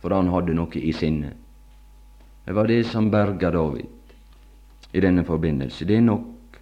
for 0.02 0.16
han 0.16 0.32
hadde 0.34 0.56
noe 0.58 0.80
i 0.80 0.92
sinne. 0.96 1.32
Det 2.46 2.56
var 2.56 2.68
det 2.68 2.84
som 2.90 3.12
berga 3.12 3.52
David 3.52 3.88
i 4.94 5.04
denne 5.04 5.24
forbindelse. 5.24 5.86
Det 5.86 5.98
er 5.98 6.06
nok. 6.06 6.60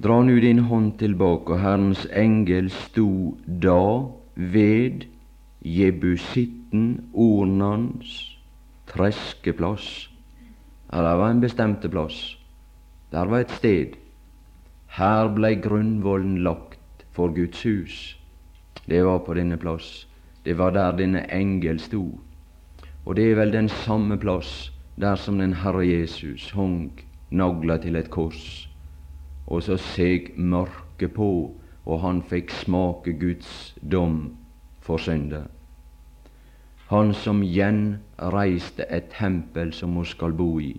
Dra 0.00 0.22
nu 0.24 0.38
din 0.40 0.64
hånd 0.64 0.94
tilbake, 0.98 1.52
og 1.52 1.60
Herrens 1.60 2.06
engel 2.16 2.70
sto 2.72 3.36
da 3.44 4.08
ved 4.34 5.04
Jebusitten, 5.60 7.10
Ornans 7.12 8.14
treskeplass, 8.88 10.08
Ja, 10.92 11.02
det 11.02 11.18
var 11.18 11.30
en 11.30 11.40
bestemte 11.40 11.88
plass. 11.88 12.36
Der 13.12 13.28
var 13.30 13.44
et 13.44 13.50
sted. 13.54 13.94
Her 14.96 15.28
blei 15.28 15.54
grunnvollen 15.54 16.42
lagt 16.42 17.04
for 17.12 17.28
Guds 17.34 17.62
hus. 17.62 18.16
Det 18.86 19.04
var 19.06 19.18
på 19.18 19.34
denne 19.34 19.56
plass. 19.56 20.06
Det 20.44 20.58
var 20.58 20.74
der 20.74 20.96
denne 20.98 21.22
engel 21.30 21.78
sto. 21.80 22.20
Og 23.04 23.16
det 23.16 23.30
er 23.30 23.38
vel 23.38 23.52
den 23.52 23.68
samme 23.68 24.18
plass 24.18 24.72
der 25.00 25.16
som 25.16 25.38
den 25.38 25.54
Herre 25.62 25.86
Jesus 25.86 26.50
hong 26.50 26.90
nagla 27.30 27.76
til 27.78 27.96
et 27.96 28.10
kors, 28.10 28.68
og 29.46 29.62
så 29.62 29.78
seg 29.80 30.32
mørket 30.36 31.14
på, 31.14 31.54
og 31.86 32.00
han 32.02 32.20
fikk 32.26 32.50
smake 32.50 33.14
Guds 33.20 33.72
dom 33.80 34.36
for 34.82 34.98
synder. 34.98 35.46
Han 36.90 37.14
som 37.14 37.44
gjenreiste 37.46 38.84
et 38.90 39.12
tempel 39.14 39.72
som 39.72 39.94
hun 39.94 40.04
skal 40.04 40.34
bo 40.34 40.58
i, 40.60 40.74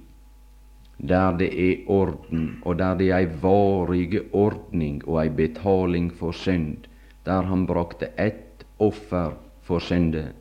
der 1.02 1.38
det 1.38 1.50
er 1.58 1.90
orden, 1.90 2.62
og 2.62 2.78
der 2.80 2.96
det 2.98 3.10
er 3.10 3.24
ei 3.24 3.30
varige 3.42 4.22
ordning 4.34 5.02
og 5.08 5.24
ei 5.24 5.30
betaling 5.30 6.12
for 6.14 6.32
synd, 6.32 6.88
der 7.26 7.42
han 7.50 7.66
brakte 7.68 8.12
ett 8.18 8.66
offer 8.80 9.34
for 9.62 9.80
synde, 9.80 10.32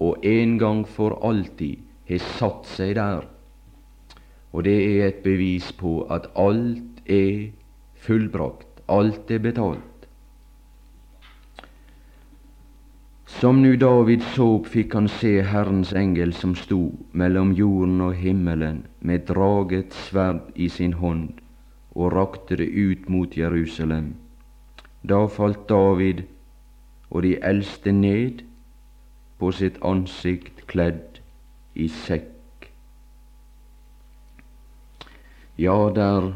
og 0.00 0.18
en 0.22 0.58
gang 0.58 0.84
for 0.88 1.18
alltid 1.26 1.78
har 2.08 2.24
satt 2.38 2.66
seg 2.66 2.94
der. 2.98 3.26
Og 4.52 4.64
det 4.64 4.76
er 4.78 5.08
et 5.08 5.22
bevis 5.22 5.72
på 5.72 6.02
at 6.10 6.30
alt 6.38 7.02
er 7.06 7.50
fullbrakt, 7.94 8.82
alt 8.88 9.30
er 9.30 9.42
betalt. 9.42 9.97
Som 13.28 13.62
nu 13.62 13.76
David 13.76 14.22
så 14.22 14.44
opp, 14.56 14.70
fikk 14.72 14.94
han 14.96 15.06
se 15.12 15.34
Herrens 15.44 15.90
engel 15.92 16.30
som 16.32 16.54
sto 16.56 16.78
mellom 17.12 17.50
jorden 17.52 18.00
og 18.00 18.14
himmelen 18.16 18.78
med 19.04 19.26
draget 19.28 19.92
sverd 19.92 20.46
i 20.56 20.70
sin 20.72 20.94
hånd 20.96 21.42
og 21.92 22.14
rakte 22.14 22.56
det 22.56 22.70
ut 22.72 23.04
mot 23.12 23.36
Jerusalem. 23.36 24.14
Da 25.04 25.26
falt 25.28 25.68
David 25.68 26.22
og 27.10 27.22
de 27.26 27.34
eldste 27.44 27.92
ned 27.92 28.40
på 29.38 29.50
sitt 29.52 29.76
ansikt 29.84 30.64
kledd 30.72 31.20
i 31.76 31.90
sekk. 31.92 32.70
Ja, 35.60 35.76
der, 35.94 36.32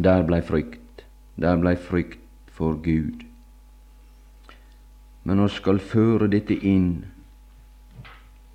der 0.00 0.24
blei 0.24 0.40
frykt, 0.40 1.04
der 1.36 1.60
blei 1.60 1.76
frykt 1.76 2.24
for 2.48 2.80
Gud. 2.80 3.28
Men 5.24 5.40
oss 5.40 5.58
skal 5.60 5.78
føre 5.78 6.28
dette 6.30 6.54
inn. 6.66 7.04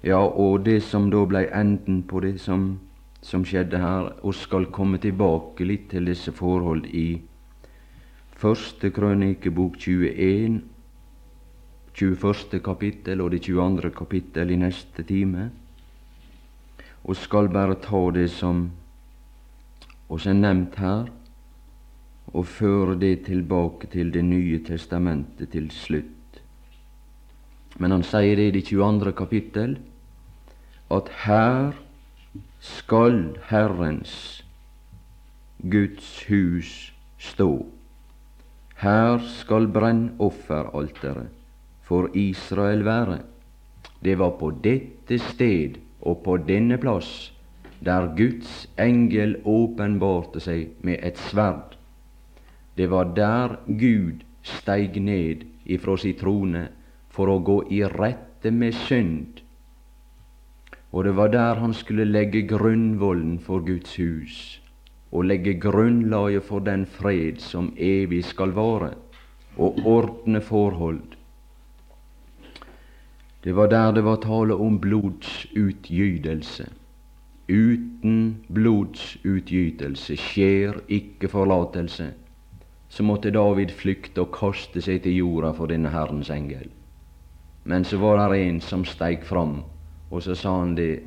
Ja, 0.03 0.19
og 0.19 0.65
det 0.65 0.81
som 0.83 1.09
da 1.11 1.23
blei 1.25 1.47
enden 1.53 2.03
på 2.07 2.21
det 2.23 2.37
som, 2.43 2.79
som 3.21 3.45
skjedde 3.47 3.79
her, 3.81 4.11
og 4.21 4.35
skal 4.35 4.69
komme 4.71 4.99
tilbake 5.01 5.65
litt 5.65 5.89
til 5.93 6.11
disse 6.11 6.31
forhold 6.35 6.85
i 6.91 7.09
Første 8.37 8.91
krønikebok 8.93 9.79
21, 9.81 10.59
21. 11.97 12.59
kapittel 12.61 13.23
og 13.23 13.31
det 13.33 13.39
22. 13.47 13.89
kapittel 13.97 14.51
i 14.53 14.59
neste 14.61 15.01
time, 15.09 15.47
og 17.01 17.17
skal 17.17 17.49
bare 17.49 17.79
ta 17.81 18.03
det 18.13 18.27
som 18.29 18.67
oss 20.13 20.27
er 20.29 20.37
nevnt 20.37 20.77
her, 20.77 21.09
og 22.27 22.45
føre 22.45 22.99
det 23.01 23.25
tilbake 23.25 23.89
til 23.89 24.13
Det 24.13 24.23
nye 24.25 24.61
testamentet 24.67 25.49
til 25.49 25.71
slutt. 25.71 26.16
Men 27.77 27.93
han 27.93 28.03
sier 28.03 28.35
det 28.39 28.49
i 28.49 28.55
det 28.57 28.65
22. 28.69 29.13
kapittel, 29.17 29.77
at 30.89 31.09
her 31.25 31.73
skal 32.63 33.37
Herrens, 33.49 34.43
Guds 35.61 36.23
hus, 36.29 36.93
stå. 37.17 37.65
Her 38.77 39.17
skal 39.25 39.67
brennofferalteret 39.73 41.33
for 41.87 42.09
Israel 42.13 42.85
være. 42.85 43.21
Det 44.03 44.17
var 44.19 44.35
på 44.39 44.51
dette 44.63 45.17
sted 45.19 45.79
og 46.01 46.21
på 46.25 46.37
denne 46.37 46.77
plass 46.77 47.31
der 47.85 48.09
Guds 48.17 48.67
engel 48.81 49.37
åpenbarte 49.45 50.41
seg 50.41 50.73
med 50.85 51.01
et 51.05 51.19
sverd. 51.29 51.75
Det 52.77 52.89
var 52.89 53.13
der 53.17 53.57
Gud 53.67 54.23
steig 54.45 54.97
ned 55.01 55.45
ifra 55.65 55.97
si 55.97 56.13
trone 56.17 56.67
for 57.17 57.33
å 57.33 57.41
gå 57.41 57.57
i 57.73 57.81
rette 57.89 58.53
med 58.53 58.77
synd. 58.85 59.41
Og 60.93 61.03
det 61.07 61.15
var 61.17 61.33
der 61.33 61.59
han 61.59 61.73
skulle 61.73 62.05
legge 62.05 62.45
grunnvollen 62.47 63.39
for 63.43 63.65
Guds 63.65 63.97
hus, 63.97 64.37
og 65.11 65.25
legge 65.31 65.57
grunnlaget 65.59 66.45
for 66.45 66.61
den 66.63 66.85
fred 66.85 67.41
som 67.41 67.73
evig 67.75 68.21
skal 68.29 68.53
vare, 68.53 68.93
og 69.57 69.81
ordne 69.89 70.41
forhold. 70.45 71.17
Det 73.43 73.55
var 73.55 73.67
der 73.73 73.91
det 73.97 74.03
var 74.03 74.21
tale 74.21 74.53
om 74.53 74.79
blodsutgytelse. 74.79 76.69
Uten 77.49 78.17
blodsutgytelse 78.53 80.17
skjer 80.19 80.81
ikke 80.87 81.29
forlatelse. 81.31 82.11
Så 82.89 83.03
måtte 83.03 83.31
David 83.31 83.71
flykte 83.71 84.23
og 84.23 84.33
kaste 84.35 84.83
seg 84.83 85.03
til 85.03 85.15
jorda 85.21 85.53
for 85.55 85.71
denne 85.71 85.91
Herrens 85.91 86.31
engel. 86.33 86.67
Men 87.67 87.85
så 87.85 87.97
var 87.97 88.29
det 88.31 88.39
en 88.39 88.61
som 88.61 88.85
steig 88.87 89.25
fram, 89.27 89.57
og 90.09 90.21
så 90.23 90.35
sa 90.35 90.53
han 90.59 90.75
det. 90.75 91.03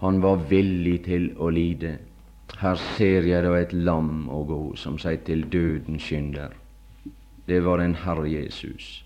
Han 0.00 0.16
var 0.20 0.40
villig 0.50 1.04
til 1.04 1.28
å 1.38 1.50
lide. 1.54 1.92
Her 2.58 2.80
ser 2.96 3.28
jeg 3.28 3.44
da 3.44 3.52
et 3.54 3.72
lam 3.72 4.24
å 4.26 4.40
gå, 4.48 4.62
som 4.74 4.96
seg 4.98 5.22
til 5.28 5.44
døden 5.52 6.00
skynder. 6.02 6.56
Det 7.46 7.60
var 7.62 7.78
den 7.78 7.94
Herre 8.02 8.26
Jesus. 8.26 9.04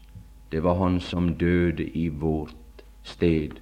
Det 0.48 0.62
var 0.64 0.78
Han 0.80 1.00
som 1.00 1.34
døde 1.36 1.84
i 1.84 2.08
vårt 2.08 2.80
sted. 3.02 3.60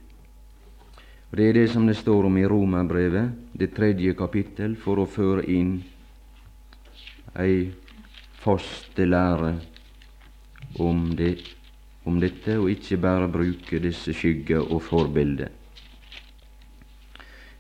Og 1.31 1.37
Det 1.37 1.49
er 1.49 1.53
det 1.53 1.71
som 1.71 1.87
det 1.87 1.97
står 1.97 2.29
om 2.29 2.39
i 2.39 2.47
Romerbrevet, 2.47 3.33
det 3.53 3.75
tredje 3.75 4.15
kapittel, 4.15 4.77
for 4.77 5.03
å 5.03 5.09
føre 5.11 5.43
inn 5.51 5.83
ei 7.35 7.73
faste 8.45 9.07
lære 9.09 9.57
om 10.79 11.11
det 11.17 11.62
om 12.05 12.19
dette, 12.21 12.57
og 12.59 12.71
ikke 12.71 12.99
bare 13.03 13.29
bruke 13.31 13.79
disse 13.83 14.15
skygger 14.15 14.65
og 14.73 14.83
forbilder. 14.83 15.51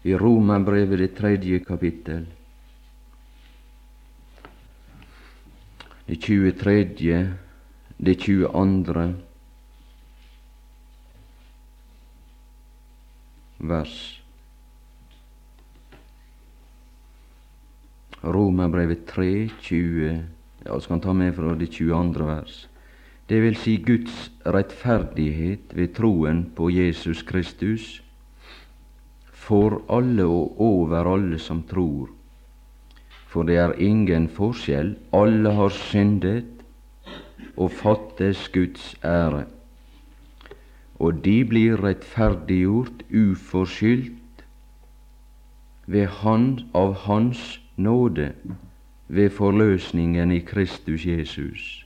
I 0.03 0.17
Romerbrevet 0.19 0.99
det 0.99 1.13
tredje 1.15 1.61
kapittel, 1.63 2.27
det 6.09 6.19
23., 6.19 7.37
det 8.03 8.17
22. 8.19 9.05
vers. 13.63 13.95
Romerbrevet 18.23 19.07
3, 19.07 19.49
20 19.61 20.25
Ja, 20.65 20.77
vi 20.77 20.87
kan 20.87 21.01
ta 21.01 21.13
med 21.13 21.35
fra 21.35 21.55
det 21.59 21.71
22. 21.75 22.27
vers 22.27 22.69
det 23.29 23.43
vil 23.43 23.57
si 23.57 23.77
Guds 23.77 24.31
rettferdighet 24.47 25.77
ved 25.77 25.95
troen 25.95 26.45
på 26.57 26.71
Jesus 26.71 27.23
Kristus, 27.23 28.03
for 29.33 29.83
alle 29.91 30.25
og 30.25 30.61
over 30.61 31.09
alle 31.15 31.39
som 31.39 31.63
tror. 31.63 32.11
For 33.27 33.49
det 33.49 33.57
er 33.57 33.79
ingen 33.79 34.29
forskjell, 34.29 34.97
alle 35.13 35.53
har 35.57 35.73
syndet 35.73 36.51
og 37.57 37.71
fattes 37.71 38.49
Guds 38.53 38.97
ære. 39.05 39.45
Og 40.99 41.25
de 41.25 41.39
blir 41.45 41.81
rettferdiggjort 41.83 43.07
uforskyldt 43.11 44.45
ved 45.87 46.07
Han 46.23 46.61
av 46.75 46.95
Hans 47.07 47.61
nåde, 47.77 48.33
ved 49.09 49.31
forløsningen 49.31 50.33
i 50.33 50.39
Kristus 50.39 51.07
Jesus 51.07 51.82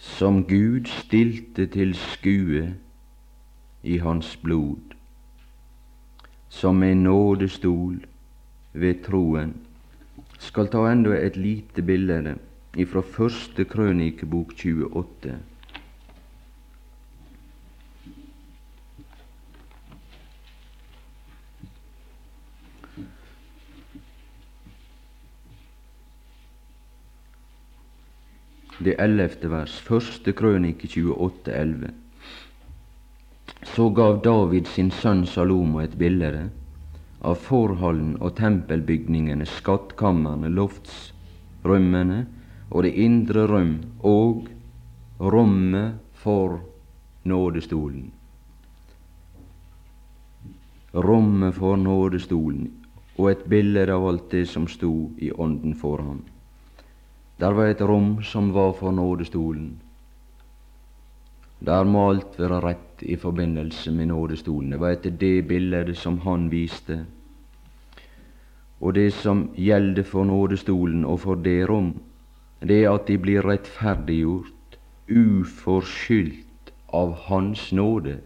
som 0.00 0.44
Gud 0.48 0.88
stilte 0.88 1.66
til 1.68 1.92
skue 1.94 2.74
i 3.82 3.98
hans 4.00 4.32
blod, 4.40 4.96
som 6.48 6.82
en 6.82 7.02
nådestol 7.04 8.00
ved 8.72 9.04
troen. 9.04 9.52
Skal 10.40 10.70
ta 10.72 10.86
enda 10.88 11.18
et 11.20 11.36
lite 11.36 11.84
bilde 11.84 12.38
ifra 12.80 13.02
første 13.04 13.64
krønikebok 13.64 14.54
28. 14.56 15.36
det 28.80 28.96
ellevte 28.98 29.50
vers, 29.52 29.74
første 29.84 30.32
krønike 30.32 30.88
28, 30.88 31.12
28,11. 31.16 31.90
så 33.74 33.88
gav 33.90 34.22
David 34.24 34.66
sin 34.66 34.90
sønn 34.90 35.26
Salomo 35.26 35.82
et 35.82 35.98
bilde 36.00 36.48
av 37.20 37.36
forholden 37.36 38.14
og 38.20 38.36
tempelbygningene, 38.38 39.44
skattkamrene, 39.44 40.48
loftsrømmene 40.48 42.22
og 42.70 42.86
det 42.86 42.94
indre 43.04 43.44
rom 43.50 43.74
og 44.00 44.48
rommet 45.20 46.00
for 46.22 46.60
nådestolen. 47.28 48.08
Rommet 50.94 51.54
for 51.54 51.76
nådestolen 51.76 52.70
og 53.18 53.30
et 53.30 53.44
bilde 53.44 53.84
av 53.92 54.08
alt 54.08 54.30
det 54.32 54.46
som 54.48 54.64
sto 54.68 55.10
i 55.20 55.28
ånden 55.30 55.76
for 55.76 56.00
ham. 56.00 56.22
Der 57.40 57.52
var 57.56 57.70
et 57.72 57.80
rom 57.80 58.22
som 58.22 58.52
var 58.52 58.72
for 58.76 58.92
nådestolen. 58.92 59.78
Der 61.64 61.84
må 61.84 62.02
alt 62.10 62.36
være 62.40 62.58
rett 62.60 63.02
i 63.02 63.16
forbindelse 63.16 63.92
med 63.96 64.10
nådestolen. 64.10 64.74
Det 64.74 64.80
var 64.80 64.92
etter 64.96 65.16
det 65.22 65.48
bildet 65.48 65.96
som 65.96 66.18
han 66.26 66.50
viste. 66.52 66.98
Og 68.80 68.94
det 68.94 69.12
som 69.14 69.46
gjelder 69.56 70.04
for 70.04 70.24
nådestolen 70.24 71.04
og 71.04 71.20
for 71.24 71.40
det 71.40 71.64
rom, 71.68 71.94
det 72.60 72.82
er 72.84 72.92
at 72.92 73.08
de 73.08 73.16
blir 73.16 73.44
rettferdiggjort, 73.44 74.76
uforskyldt 75.08 76.72
av 76.92 77.16
Hans 77.24 77.72
nåde. 77.72 78.18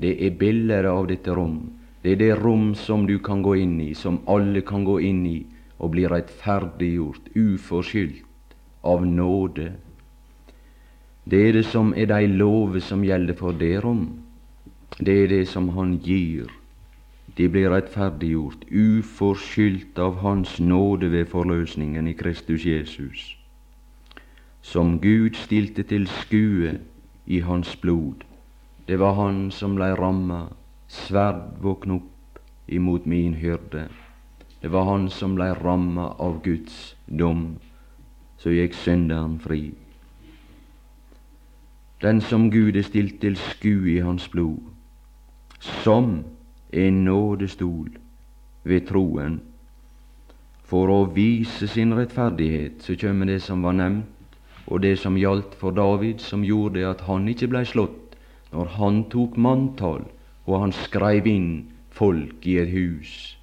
Det 0.00 0.16
er 0.16 0.36
bildet 0.40 0.88
av 0.88 1.06
dette 1.12 1.36
rom. 1.36 1.60
Det 2.02 2.16
er 2.16 2.20
det 2.24 2.34
rom 2.40 2.74
som 2.74 3.04
du 3.06 3.18
kan 3.18 3.44
gå 3.44 3.54
inn 3.60 3.80
i, 3.80 3.92
som 3.94 4.22
alle 4.26 4.64
kan 4.64 4.84
gå 4.84 5.00
inn 5.00 5.24
i 5.28 5.38
og 5.78 5.92
bli 5.92 6.08
rettferdiggjort, 6.08 7.34
uforskyldt 7.36 8.31
av 8.82 9.06
nåde. 9.06 9.72
Det 11.24 11.48
er 11.48 11.52
det 11.52 11.66
som 11.66 11.94
er 11.96 12.06
de 12.10 12.26
lover 12.26 12.80
som 12.80 13.04
gjelder 13.04 13.38
for 13.38 13.52
det 13.52 13.84
rom. 13.84 14.22
Det 14.98 15.22
er 15.24 15.28
det 15.28 15.48
som 15.48 15.68
Han 15.68 15.98
gir. 15.98 16.50
De 17.36 17.48
blir 17.48 17.70
rettferdiggjort, 17.70 18.66
uforskyldt 18.70 19.98
av 19.98 20.18
Hans 20.20 20.60
nåde 20.60 21.12
ved 21.12 21.26
forløsningen 21.26 22.08
i 22.08 22.12
Kristus 22.12 22.66
Jesus 22.66 23.36
som 24.62 24.98
Gud 25.00 25.34
stilte 25.34 25.82
til 25.82 26.06
skue 26.06 26.78
i 27.26 27.40
hans 27.40 27.76
blod. 27.76 28.22
Det 28.86 28.98
var 28.98 29.14
han 29.14 29.50
som 29.50 29.74
blei 29.74 29.90
ramma, 29.98 30.46
sverd 30.88 31.58
våkn 31.62 31.98
opp 31.98 32.38
imot 32.68 33.06
min 33.06 33.34
hyrde. 33.34 33.88
Det 34.62 34.70
var 34.70 34.86
han 34.86 35.08
som 35.10 35.34
blei 35.34 35.50
ramma 35.58 36.12
av 36.18 36.40
Guds 36.44 36.94
dom, 37.06 37.58
så 38.42 38.50
gikk 38.50 38.74
synderen 38.74 39.38
fri. 39.38 39.70
Den 42.02 42.20
som 42.20 42.48
Gud 42.50 42.76
er 42.76 42.82
stilt 42.82 43.20
til 43.22 43.36
skue 43.38 43.92
i 43.94 44.00
hans 44.02 44.26
blod, 44.28 44.58
som 45.60 46.24
en 46.72 47.04
nådestol 47.04 47.92
ved 48.64 48.88
troen, 48.88 49.38
for 50.66 50.90
å 50.90 51.04
vise 51.14 51.68
sin 51.70 51.94
rettferdighet, 51.94 52.82
så 52.82 52.96
kommer 52.98 53.30
det 53.30 53.42
som 53.44 53.62
var 53.62 53.76
nevnt 53.78 54.08
og 54.66 54.82
det 54.82 54.96
som 54.98 55.18
gjaldt 55.18 55.54
for 55.58 55.74
David, 55.74 56.22
som 56.22 56.44
gjorde 56.46 56.86
at 56.88 57.02
han 57.06 57.28
ikke 57.28 57.50
blei 57.52 57.64
slått 57.68 58.16
når 58.52 58.74
han 58.78 59.04
tok 59.12 59.36
manntall 59.36 60.06
og 60.46 60.58
han 60.64 60.74
skreiv 60.74 61.26
inn 61.28 61.50
folk 61.92 62.46
i 62.48 62.58
et 62.62 62.72
hus. 62.72 63.36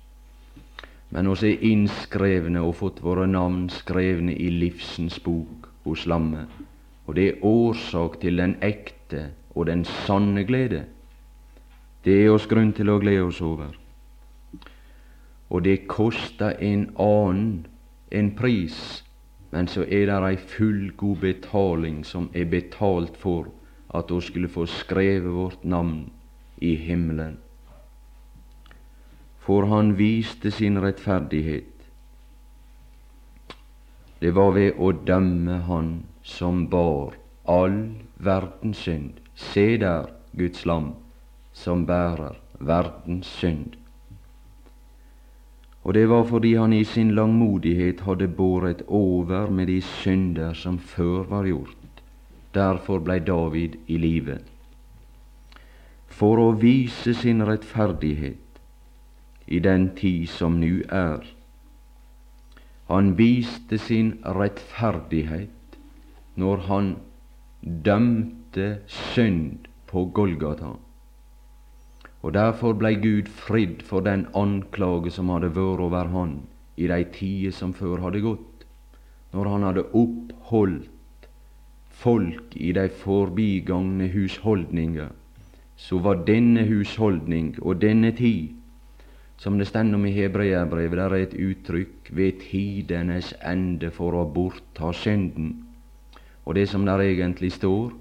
Men 1.09 1.27
oss 1.27 1.43
er 1.43 1.63
innskrevne 1.65 2.61
og 2.61 2.75
fått 2.81 3.01
våre 3.03 3.25
navn 3.27 3.69
skrevne 3.73 4.35
i 4.35 4.49
livsens 4.53 5.19
bok 5.19 5.69
hos 5.87 6.05
lammet, 6.05 6.47
og 7.07 7.15
det 7.17 7.27
er 7.27 7.45
årsak 7.45 8.19
til 8.21 8.37
den 8.37 8.55
ekte 8.61 9.31
og 9.55 9.65
den 9.71 9.85
sanne 10.05 10.43
glede. 10.45 10.83
Det 12.05 12.15
er 12.23 12.31
oss 12.31 12.45
grunn 12.47 12.71
til 12.77 12.89
å 12.93 12.99
glede 13.01 13.25
oss 13.25 13.41
over. 13.41 13.73
Og 15.49 15.65
det 15.65 15.87
koster 15.89 16.53
en 16.61 16.91
annen 17.01 17.65
en 18.13 18.33
pris 18.37 19.03
men 19.51 19.67
så 19.67 19.81
er 19.81 20.05
det 20.09 20.17
ei 20.27 20.37
fullgod 20.37 21.21
betaling 21.23 22.03
som 22.05 22.29
er 22.37 22.49
betalt 22.49 23.17
for 23.17 23.49
at 23.97 24.11
vi 24.13 24.21
skulle 24.21 24.51
få 24.51 24.67
skrevet 24.69 25.33
vårt 25.33 25.63
navn 25.63 26.11
i 26.61 26.75
himmelen. 26.75 27.37
For 29.49 29.65
han 29.65 29.95
viste 29.97 30.51
sin 30.51 30.75
rettferdighet. 30.77 31.85
Det 34.21 34.29
var 34.37 34.51
ved 34.53 34.75
å 34.77 34.91
dømme 34.93 35.55
Han 35.65 35.87
som 36.21 36.67
bar 36.69 37.15
all 37.49 37.77
verdens 38.21 38.83
synd. 38.85 39.15
Se 39.33 39.63
der, 39.81 40.11
Guds 40.37 40.67
lam, 40.69 40.91
som 41.53 41.87
bærer 41.89 42.35
verdens 42.59 43.31
synd. 43.39 43.73
Og 45.81 45.95
det 45.97 46.03
var 46.11 46.27
fordi 46.29 46.51
han 46.53 46.75
i 46.77 46.83
sin 46.85 47.15
langmodighet 47.17 48.03
hadde 48.05 48.27
båret 48.27 48.83
over 48.85 49.49
med 49.49 49.71
de 49.71 49.79
synder 49.81 50.53
som 50.53 50.77
før 50.77 51.25
var 51.31 51.49
gjort. 51.49 52.03
Derfor 52.53 53.01
blei 53.01 53.17
David 53.17 53.79
i 53.87 53.97
live. 53.97 54.37
For 56.05 56.37
å 56.37 56.51
vise 56.61 57.15
sin 57.17 57.41
rettferdighet 57.49 58.45
i 59.49 59.59
den 59.59 59.89
tid 59.97 60.27
som 60.29 60.59
nu 60.61 60.83
er. 60.89 61.25
Han 62.89 63.15
viste 63.17 63.77
sin 63.77 64.11
rettferdighet 64.25 65.77
når 66.37 66.61
han 66.69 66.91
dømte 67.85 68.67
synd 68.87 69.65
på 69.89 70.05
Golgata. 70.13 70.75
Og 72.21 72.33
derfor 72.33 72.73
blei 72.77 72.93
Gud 73.01 73.29
fridd 73.31 73.81
for 73.85 74.05
den 74.05 74.27
anklage 74.37 75.11
som 75.11 75.31
hadde 75.33 75.51
vært 75.55 75.83
over 75.85 76.13
han 76.13 76.35
i 76.77 76.87
de 76.87 77.03
tider 77.13 77.55
som 77.55 77.73
før 77.73 78.03
hadde 78.05 78.21
gått, 78.23 78.65
når 79.33 79.49
han 79.53 79.65
hadde 79.67 79.87
oppholdt 79.95 81.27
folk 81.99 82.55
i 82.55 82.71
de 82.75 82.87
forbigangne 83.01 84.07
husholdninger, 84.13 85.09
så 85.75 85.99
var 86.03 86.23
denne 86.27 86.65
husholdning 86.67 87.55
og 87.61 87.81
denne 87.81 88.11
tid, 88.15 88.58
som 89.39 89.57
det 89.57 89.69
stender 89.69 89.95
om 89.95 90.05
i 90.05 90.11
Hebreabrevet, 90.11 90.97
der 90.99 91.13
er 91.15 91.23
et 91.23 91.33
uttrykk 91.39 92.09
ved 92.11 92.41
tidenes 92.43 93.31
ende 93.47 93.87
for 93.95 94.17
å 94.19 94.25
bortta 94.27 94.91
synden. 94.91 95.53
Og 96.43 96.57
det 96.59 96.67
som 96.67 96.83
der 96.85 96.99
egentlig 97.05 97.53
står, 97.55 97.93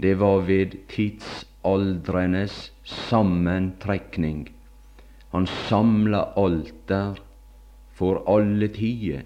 det 0.00 0.14
var 0.18 0.46
ved 0.48 0.78
tidsaldrenes 0.88 2.72
sammentrekning. 2.88 4.48
Han 5.36 5.46
samla 5.68 6.24
alt 6.40 6.74
der 6.88 7.20
for 7.92 8.24
alle 8.26 8.68
tider, 8.72 9.22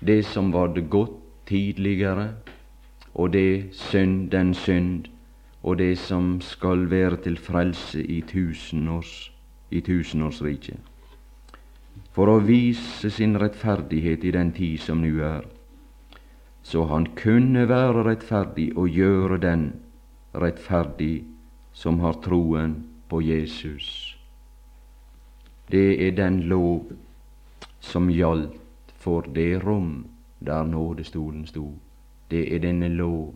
det 0.00 0.24
som 0.28 0.52
var 0.52 0.74
det 0.76 0.90
godt 0.90 1.16
tidligere, 1.48 2.34
og 3.14 3.32
det 3.32 3.72
synd, 3.72 4.30
den 4.30 4.54
synd, 4.54 5.08
og 5.62 5.78
det 5.78 5.98
som 5.98 6.40
skal 6.40 6.90
være 6.90 7.16
til 7.24 7.36
frelse 7.38 8.02
i 8.02 8.20
tusenårs, 8.20 9.31
i 9.72 9.80
tusenårsriket. 9.80 10.78
For 12.12 12.28
å 12.28 12.38
vise 12.44 13.10
sin 13.10 13.38
rettferdighet 13.40 14.24
i 14.24 14.32
den 14.36 14.52
tid 14.52 14.80
som 14.80 15.00
nu 15.00 15.22
er, 15.24 15.44
så 16.62 16.84
han 16.92 17.08
kunne 17.18 17.66
være 17.68 18.04
rettferdig 18.06 18.70
og 18.76 18.88
gjøre 18.88 19.40
den 19.42 19.68
rettferdig 20.34 21.24
som 21.72 22.00
har 22.00 22.20
troen 22.24 22.76
på 23.08 23.20
Jesus. 23.24 24.16
Det 25.72 26.06
er 26.06 26.12
den 26.16 26.42
lov 26.52 26.92
som 27.80 28.10
gjaldt 28.12 28.92
for 29.02 29.26
det 29.34 29.64
rom 29.64 30.04
der 30.40 30.64
nådestolen 30.64 31.46
sto. 31.46 31.72
Det 32.30 32.54
er 32.54 32.62
denne 32.62 32.88
lov. 32.88 33.34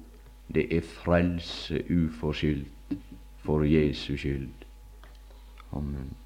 Det 0.54 0.68
er 0.76 0.80
frelse 0.80 1.82
uforskyldt 1.90 2.94
for 3.42 3.64
Jesus 3.64 4.20
skyld. 4.20 4.64
Amen. 5.72 6.25